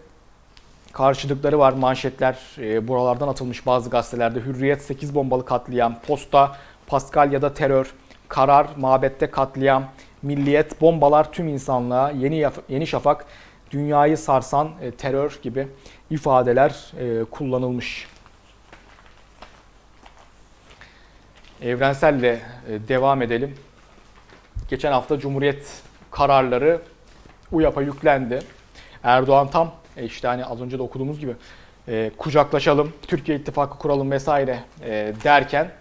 karşılıkları 0.91 1.59
var. 1.59 1.73
Manşetler 1.73 2.37
e, 2.57 2.87
buralardan 2.87 3.27
atılmış 3.27 3.65
bazı 3.65 3.89
gazetelerde. 3.89 4.39
Hürriyet 4.39 4.81
8 4.81 5.15
bombalı 5.15 5.45
katliam, 5.45 5.95
Posta, 6.07 6.55
Paskalya'da 6.87 7.53
terör, 7.53 7.93
Karar, 8.27 8.67
Mabette 8.77 9.31
katliam, 9.31 9.83
Milliyet, 10.21 10.81
bombalar 10.81 11.31
tüm 11.31 11.47
insanlığa, 11.47 12.11
Yeni, 12.11 12.45
Yeni 12.69 12.87
Şafak, 12.87 13.25
dünyayı 13.71 14.17
sarsan 14.17 14.71
e, 14.81 14.91
terör 14.91 15.39
gibi 15.43 15.67
ifadeler 16.09 16.91
e, 16.99 17.23
kullanılmış. 17.23 18.07
Evrenselle 21.61 22.41
e, 22.69 22.87
devam 22.87 23.21
edelim. 23.21 23.55
Geçen 24.69 24.91
hafta 24.91 25.19
Cumhuriyet 25.19 25.81
kararları 26.11 26.81
UYAP'a 27.51 27.81
yüklendi. 27.81 28.39
Erdoğan 29.03 29.49
tam 29.49 29.73
e, 29.97 30.05
işte 30.05 30.27
hani 30.27 30.45
az 30.45 30.61
önce 30.61 30.77
de 30.77 30.81
okuduğumuz 30.81 31.19
gibi 31.19 31.35
e, 31.87 32.11
kucaklaşalım, 32.17 32.93
Türkiye 33.07 33.37
ittifakı 33.37 33.77
kuralım 33.77 34.11
vesaire 34.11 34.63
e, 34.83 35.13
derken 35.23 35.71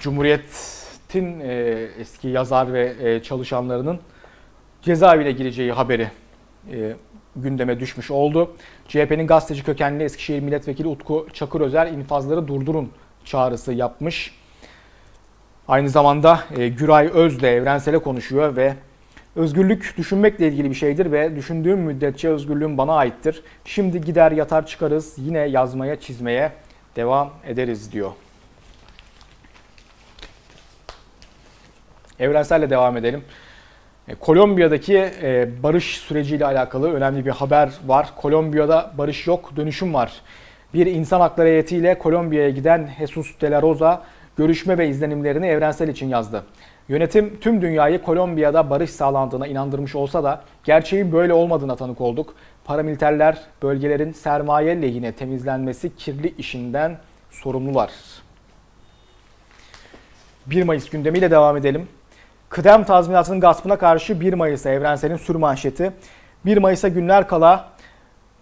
Cumhuriyet'in 0.00 1.40
e, 1.40 1.52
eski 1.98 2.28
yazar 2.28 2.72
ve 2.72 2.94
e, 3.00 3.22
çalışanlarının 3.22 4.00
cezaevine 4.82 5.32
gireceği 5.32 5.72
haberi 5.72 6.10
e, 6.72 6.92
gündeme 7.36 7.80
düşmüş 7.80 8.10
oldu. 8.10 8.56
CHP'nin 8.88 9.26
gazeteci 9.26 9.64
kökenli 9.64 10.04
Eskişehir 10.04 10.40
Milletvekili 10.40 10.88
Utku 10.88 11.26
Çakırözer 11.32 11.86
infazları 11.86 12.48
durdurun 12.48 12.90
çağrısı 13.24 13.72
yapmış. 13.72 14.34
Aynı 15.68 15.88
zamanda 15.88 16.40
e, 16.56 16.68
Güray 16.68 17.10
Öz 17.14 17.42
de 17.42 17.56
Evrensel'e 17.56 17.98
konuşuyor 17.98 18.56
ve 18.56 18.74
özgürlük 19.36 19.94
düşünmekle 19.98 20.48
ilgili 20.48 20.70
bir 20.70 20.74
şeydir 20.74 21.12
ve 21.12 21.36
düşündüğüm 21.36 21.78
müddetçe 21.78 22.28
özgürlüğüm 22.28 22.78
bana 22.78 22.94
aittir. 22.94 23.42
Şimdi 23.64 24.00
gider 24.00 24.32
yatar 24.32 24.66
çıkarız 24.66 25.14
yine 25.16 25.38
yazmaya 25.38 26.00
çizmeye 26.00 26.52
devam 26.96 27.30
ederiz 27.46 27.92
diyor. 27.92 28.10
Evrensel'le 32.18 32.70
devam 32.70 32.96
edelim. 32.96 33.24
E, 34.10 34.14
Kolombiya'daki 34.14 34.96
e, 35.22 35.48
barış 35.62 35.98
süreciyle 35.98 36.46
alakalı 36.46 36.92
önemli 36.92 37.26
bir 37.26 37.30
haber 37.30 37.70
var. 37.86 38.10
Kolombiya'da 38.16 38.92
barış 38.98 39.26
yok, 39.26 39.56
dönüşüm 39.56 39.94
var. 39.94 40.12
Bir 40.74 40.86
insan 40.86 41.20
hakları 41.20 41.48
heyetiyle 41.48 41.98
Kolombiya'ya 41.98 42.50
giden 42.50 42.90
Jesus 42.98 43.40
de 43.40 43.50
la 43.50 43.62
Rosa 43.62 44.02
görüşme 44.36 44.78
ve 44.78 44.88
izlenimlerini 44.88 45.46
evrensel 45.46 45.88
için 45.88 46.08
yazdı. 46.08 46.44
Yönetim 46.88 47.40
tüm 47.40 47.62
dünyayı 47.62 48.02
Kolombiya'da 48.02 48.70
barış 48.70 48.90
sağlandığına 48.90 49.46
inandırmış 49.46 49.94
olsa 49.94 50.24
da 50.24 50.42
gerçeğin 50.64 51.12
böyle 51.12 51.32
olmadığına 51.32 51.76
tanık 51.76 52.00
olduk. 52.00 52.34
Paramiliterler 52.64 53.38
bölgelerin 53.62 54.12
sermaye 54.12 54.82
lehine 54.82 55.12
temizlenmesi 55.12 55.96
kirli 55.96 56.34
işinden 56.38 56.98
sorumlular. 57.30 57.90
1 60.46 60.62
Mayıs 60.62 60.90
gündemiyle 60.90 61.30
devam 61.30 61.56
edelim. 61.56 61.88
Kıdem 62.50 62.84
tazminatının 62.84 63.40
gaspına 63.40 63.78
karşı 63.78 64.20
1 64.20 64.32
Mayıs'a 64.32 64.70
Evrensel'in 64.70 65.16
sür 65.16 65.34
manşeti. 65.34 65.92
1 66.46 66.56
Mayıs'a 66.56 66.88
günler 66.88 67.28
kala 67.28 67.68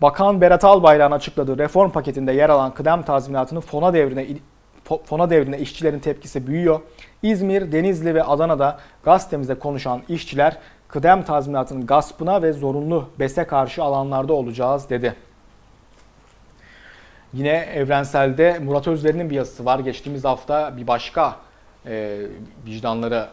Bakan 0.03 0.41
Berat 0.41 0.65
Albayrak'ın 0.65 1.17
açıkladığı 1.17 1.59
reform 1.59 1.91
paketinde 1.91 2.33
yer 2.33 2.49
alan 2.49 2.75
kıdem 2.75 3.03
tazminatının 3.03 3.61
fona 3.61 3.93
devrine 3.93 4.27
fona 5.05 5.31
devrine 5.31 5.59
işçilerin 5.59 5.99
tepkisi 5.99 6.47
büyüyor. 6.47 6.81
İzmir, 7.23 7.73
Denizli 7.73 8.15
ve 8.15 8.23
Adana'da 8.23 8.79
gazetemizde 9.03 9.59
konuşan 9.59 10.03
işçiler 10.09 10.57
kıdem 10.89 11.23
tazminatının 11.23 11.87
gaspına 11.87 12.43
ve 12.43 12.53
zorunlu 12.53 13.09
BES'e 13.19 13.45
karşı 13.45 13.83
alanlarda 13.83 14.33
olacağız 14.33 14.91
dedi. 14.91 15.15
Yine 17.33 17.69
Evrensel'de 17.75 18.59
Murat 18.59 18.89
Özveri'nin 18.89 19.31
bir 19.31 19.35
yazısı 19.35 19.65
var. 19.65 19.79
Geçtiğimiz 19.79 20.25
hafta 20.25 20.77
bir 20.77 20.87
başka 20.87 21.37
e, 21.87 22.19
vicdanları 22.67 23.29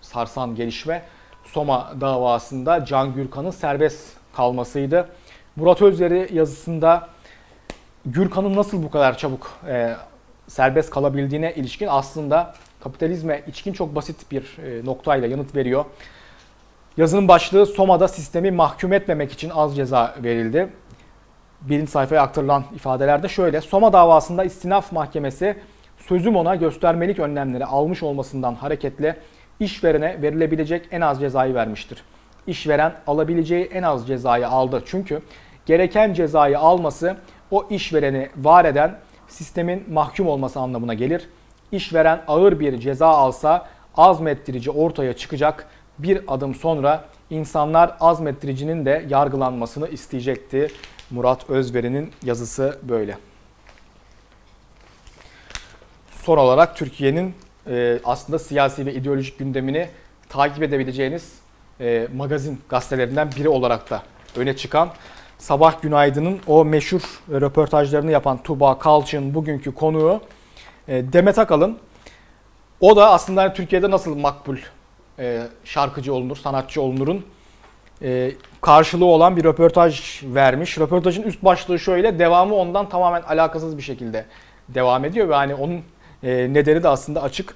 sarsan 0.00 0.54
gelişme 0.54 1.02
Soma 1.44 1.92
davasında 2.00 2.84
Can 2.84 3.14
Gürkan'ın 3.14 3.50
serbest 3.50 4.16
kalmasıydı. 4.36 5.08
Murat 5.56 5.82
Özveri 5.82 6.28
yazısında 6.32 7.08
Gürkan'ın 8.06 8.56
nasıl 8.56 8.82
bu 8.82 8.90
kadar 8.90 9.18
çabuk 9.18 9.50
e, 9.68 9.94
serbest 10.48 10.90
kalabildiğine 10.90 11.54
ilişkin 11.54 11.86
aslında 11.90 12.54
kapitalizme 12.80 13.42
içkin 13.46 13.72
çok 13.72 13.94
basit 13.94 14.30
bir 14.30 14.58
e, 14.58 14.84
noktayla 14.84 15.28
yanıt 15.28 15.54
veriyor. 15.56 15.84
Yazının 16.96 17.28
başlığı 17.28 17.66
Soma'da 17.66 18.08
sistemi 18.08 18.50
mahkum 18.50 18.92
etmemek 18.92 19.32
için 19.32 19.50
az 19.50 19.76
ceza 19.76 20.14
verildi. 20.22 20.68
Birinci 21.60 21.90
sayfaya 21.90 22.22
aktarılan 22.22 22.64
ifadelerde 22.74 23.28
şöyle. 23.28 23.60
Soma 23.60 23.92
davasında 23.92 24.44
istinaf 24.44 24.92
mahkemesi 24.92 25.56
sözüm 25.98 26.36
ona 26.36 26.54
göstermelik 26.54 27.18
önlemleri 27.18 27.64
almış 27.64 28.02
olmasından 28.02 28.54
hareketle 28.54 29.16
işverene 29.60 30.22
verilebilecek 30.22 30.88
en 30.90 31.00
az 31.00 31.20
cezayı 31.20 31.54
vermiştir. 31.54 32.02
İşveren 32.46 32.94
alabileceği 33.06 33.64
en 33.64 33.82
az 33.82 34.06
cezayı 34.06 34.48
aldı. 34.48 34.82
Çünkü 34.86 35.22
gereken 35.66 36.12
cezayı 36.12 36.58
alması 36.58 37.16
o 37.50 37.66
işvereni 37.70 38.28
var 38.36 38.64
eden 38.64 38.98
sistemin 39.28 39.84
mahkum 39.92 40.28
olması 40.28 40.60
anlamına 40.60 40.94
gelir. 40.94 41.28
İşveren 41.72 42.22
ağır 42.28 42.60
bir 42.60 42.80
ceza 42.80 43.06
alsa 43.06 43.66
azmettirici 43.96 44.70
ortaya 44.70 45.16
çıkacak. 45.16 45.66
Bir 45.98 46.20
adım 46.28 46.54
sonra 46.54 47.04
insanlar 47.30 47.96
azmettiricinin 48.00 48.84
de 48.84 49.06
yargılanmasını 49.08 49.88
isteyecekti. 49.88 50.68
Murat 51.10 51.50
Özveri'nin 51.50 52.12
yazısı 52.24 52.78
böyle. 52.82 53.18
Son 56.10 56.38
olarak 56.38 56.76
Türkiye'nin 56.76 57.34
e, 57.68 58.00
aslında 58.04 58.38
siyasi 58.38 58.86
ve 58.86 58.94
ideolojik 58.94 59.38
gündemini 59.38 59.88
takip 60.28 60.62
edebileceğiniz 60.62 61.32
e, 61.80 62.08
magazin 62.16 62.60
gazetelerinden 62.68 63.30
biri 63.36 63.48
olarak 63.48 63.90
da 63.90 64.02
öne 64.36 64.56
çıkan 64.56 64.90
Sabah 65.38 65.82
Günaydın'ın 65.82 66.40
o 66.46 66.64
meşhur 66.64 67.22
röportajlarını 67.30 68.10
yapan 68.10 68.42
Tuba 68.42 68.78
Kalçın 68.78 69.34
bugünkü 69.34 69.74
konuğu 69.74 70.20
e, 70.88 71.12
Demet 71.12 71.38
Akalın. 71.38 71.78
O 72.80 72.96
da 72.96 73.10
aslında 73.10 73.52
Türkiye'de 73.52 73.90
nasıl 73.90 74.16
makbul 74.16 74.56
e, 75.18 75.42
şarkıcı 75.64 76.14
olunur, 76.14 76.36
sanatçı 76.36 76.82
olunurun 76.82 77.24
e, 78.02 78.32
karşılığı 78.60 79.04
olan 79.04 79.36
bir 79.36 79.44
röportaj 79.44 80.22
vermiş. 80.24 80.78
Röportajın 80.78 81.22
üst 81.22 81.44
başlığı 81.44 81.78
şöyle, 81.78 82.18
devamı 82.18 82.54
ondan 82.54 82.88
tamamen 82.88 83.22
alakasız 83.22 83.76
bir 83.76 83.82
şekilde 83.82 84.24
devam 84.68 85.04
ediyor 85.04 85.28
ve 85.28 85.34
hani 85.34 85.54
onun 85.54 85.82
nedeni 86.22 86.82
de 86.82 86.88
aslında 86.88 87.22
açık. 87.22 87.54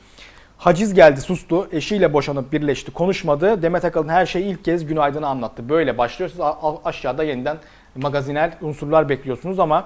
Haciz 0.59 0.95
geldi 0.95 1.21
sustu, 1.21 1.69
eşiyle 1.73 2.13
boşanıp 2.13 2.53
birleşti, 2.53 2.91
konuşmadı. 2.91 3.63
Demet 3.63 3.85
Akalın 3.85 4.09
her 4.09 4.27
şeyi 4.27 4.45
ilk 4.45 4.65
kez 4.65 4.87
günaydın'a 4.87 5.27
anlattı. 5.27 5.69
Böyle 5.69 5.99
başlıyorsunuz 5.99 6.47
aşağıda 6.85 7.25
yeniden 7.25 7.57
magazinel 7.97 8.59
unsurlar 8.61 9.09
bekliyorsunuz 9.09 9.59
ama 9.59 9.83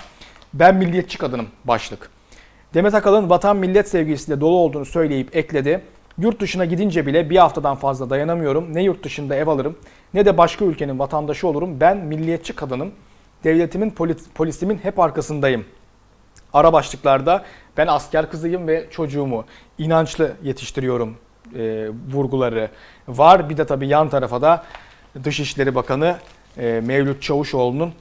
ben 0.54 0.76
milliyetçi 0.76 1.18
kadınım 1.18 1.46
başlık. 1.64 2.10
Demet 2.74 2.94
Akalın 2.94 3.30
vatan 3.30 3.56
millet 3.56 3.88
sevgisiyle 3.88 4.40
dolu 4.40 4.56
olduğunu 4.56 4.84
söyleyip 4.84 5.36
ekledi. 5.36 5.82
Yurt 6.18 6.40
dışına 6.40 6.64
gidince 6.64 7.06
bile 7.06 7.30
bir 7.30 7.36
haftadan 7.36 7.76
fazla 7.76 8.10
dayanamıyorum. 8.10 8.74
Ne 8.74 8.82
yurt 8.82 9.04
dışında 9.04 9.34
ev 9.34 9.46
alırım 9.46 9.78
ne 10.14 10.26
de 10.26 10.38
başka 10.38 10.64
ülkenin 10.64 10.98
vatandaşı 10.98 11.48
olurum. 11.48 11.80
Ben 11.80 11.96
milliyetçi 11.96 12.52
kadınım. 12.52 12.92
Devletimin, 13.44 13.94
polisimin 14.34 14.78
hep 14.78 14.98
arkasındayım. 14.98 15.64
Ara 16.52 16.72
başlıklarda 16.72 17.44
ben 17.76 17.86
asker 17.86 18.30
kızıyım 18.30 18.68
ve 18.68 18.86
çocuğumu 18.90 19.44
inançlı 19.78 20.32
yetiştiriyorum 20.42 21.16
e, 21.54 21.88
vurguları 22.12 22.70
var. 23.08 23.50
Bir 23.50 23.56
de 23.56 23.66
tabii 23.66 23.88
yan 23.88 24.08
tarafa 24.08 24.42
da 24.42 24.64
Dışişleri 25.24 25.74
Bakanı 25.74 26.16
e, 26.58 26.80
Mevlüt 26.84 27.22
Çavuşoğlu'nun 27.22 27.92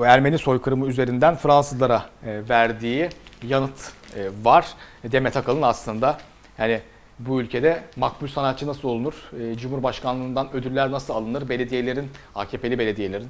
Ermeni 0.00 0.38
soykırımı 0.38 0.86
üzerinden 0.86 1.36
Fransızlara 1.36 2.06
e, 2.26 2.48
verdiği 2.48 3.08
yanıt 3.42 3.92
e, 4.16 4.28
var. 4.44 4.66
Demet 5.04 5.36
Akalın 5.36 5.62
aslında 5.62 6.18
yani 6.58 6.80
bu 7.18 7.40
ülkede 7.40 7.82
makbul 7.96 8.26
sanatçı 8.26 8.66
nasıl 8.66 8.88
olunur? 8.88 9.14
E, 9.40 9.56
Cumhurbaşkanlığından 9.56 10.52
ödüller 10.52 10.90
nasıl 10.90 11.14
alınır? 11.14 11.48
Belediyelerin, 11.48 12.10
AKP'li 12.34 12.78
belediyelerin 12.78 13.28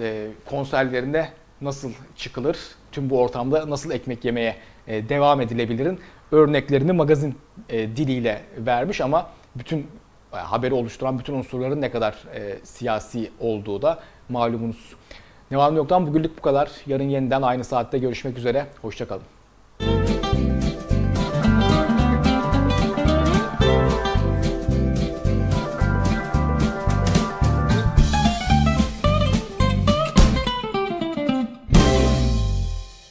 e, 0.00 0.26
konserlerinde 0.46 1.28
nasıl 1.60 1.92
çıkılır? 2.16 2.58
Tüm 2.94 3.10
bu 3.10 3.20
ortamda 3.20 3.70
nasıl 3.70 3.90
ekmek 3.90 4.24
yemeye 4.24 4.56
e, 4.86 5.08
devam 5.08 5.40
edilebilirin? 5.40 6.00
Örneklerini 6.32 6.92
magazin 6.92 7.34
e, 7.68 7.96
diliyle 7.96 8.42
vermiş 8.58 9.00
ama 9.00 9.30
bütün 9.56 9.78
e, 10.32 10.36
haberi 10.36 10.74
oluşturan 10.74 11.18
bütün 11.18 11.34
unsurların 11.34 11.80
ne 11.80 11.90
kadar 11.90 12.24
siyasi 12.62 13.30
olduğu 13.40 13.82
da 13.82 13.98
malumunuz. 14.28 14.92
Ne 15.50 15.56
yoktan 15.56 16.06
bugünlük 16.06 16.38
bu 16.38 16.42
kadar. 16.42 16.70
Yarın 16.86 17.08
yeniden 17.08 17.42
aynı 17.42 17.64
saatte 17.64 17.98
görüşmek 17.98 18.38
üzere. 18.38 18.66
Hoşçakalın. 18.82 19.33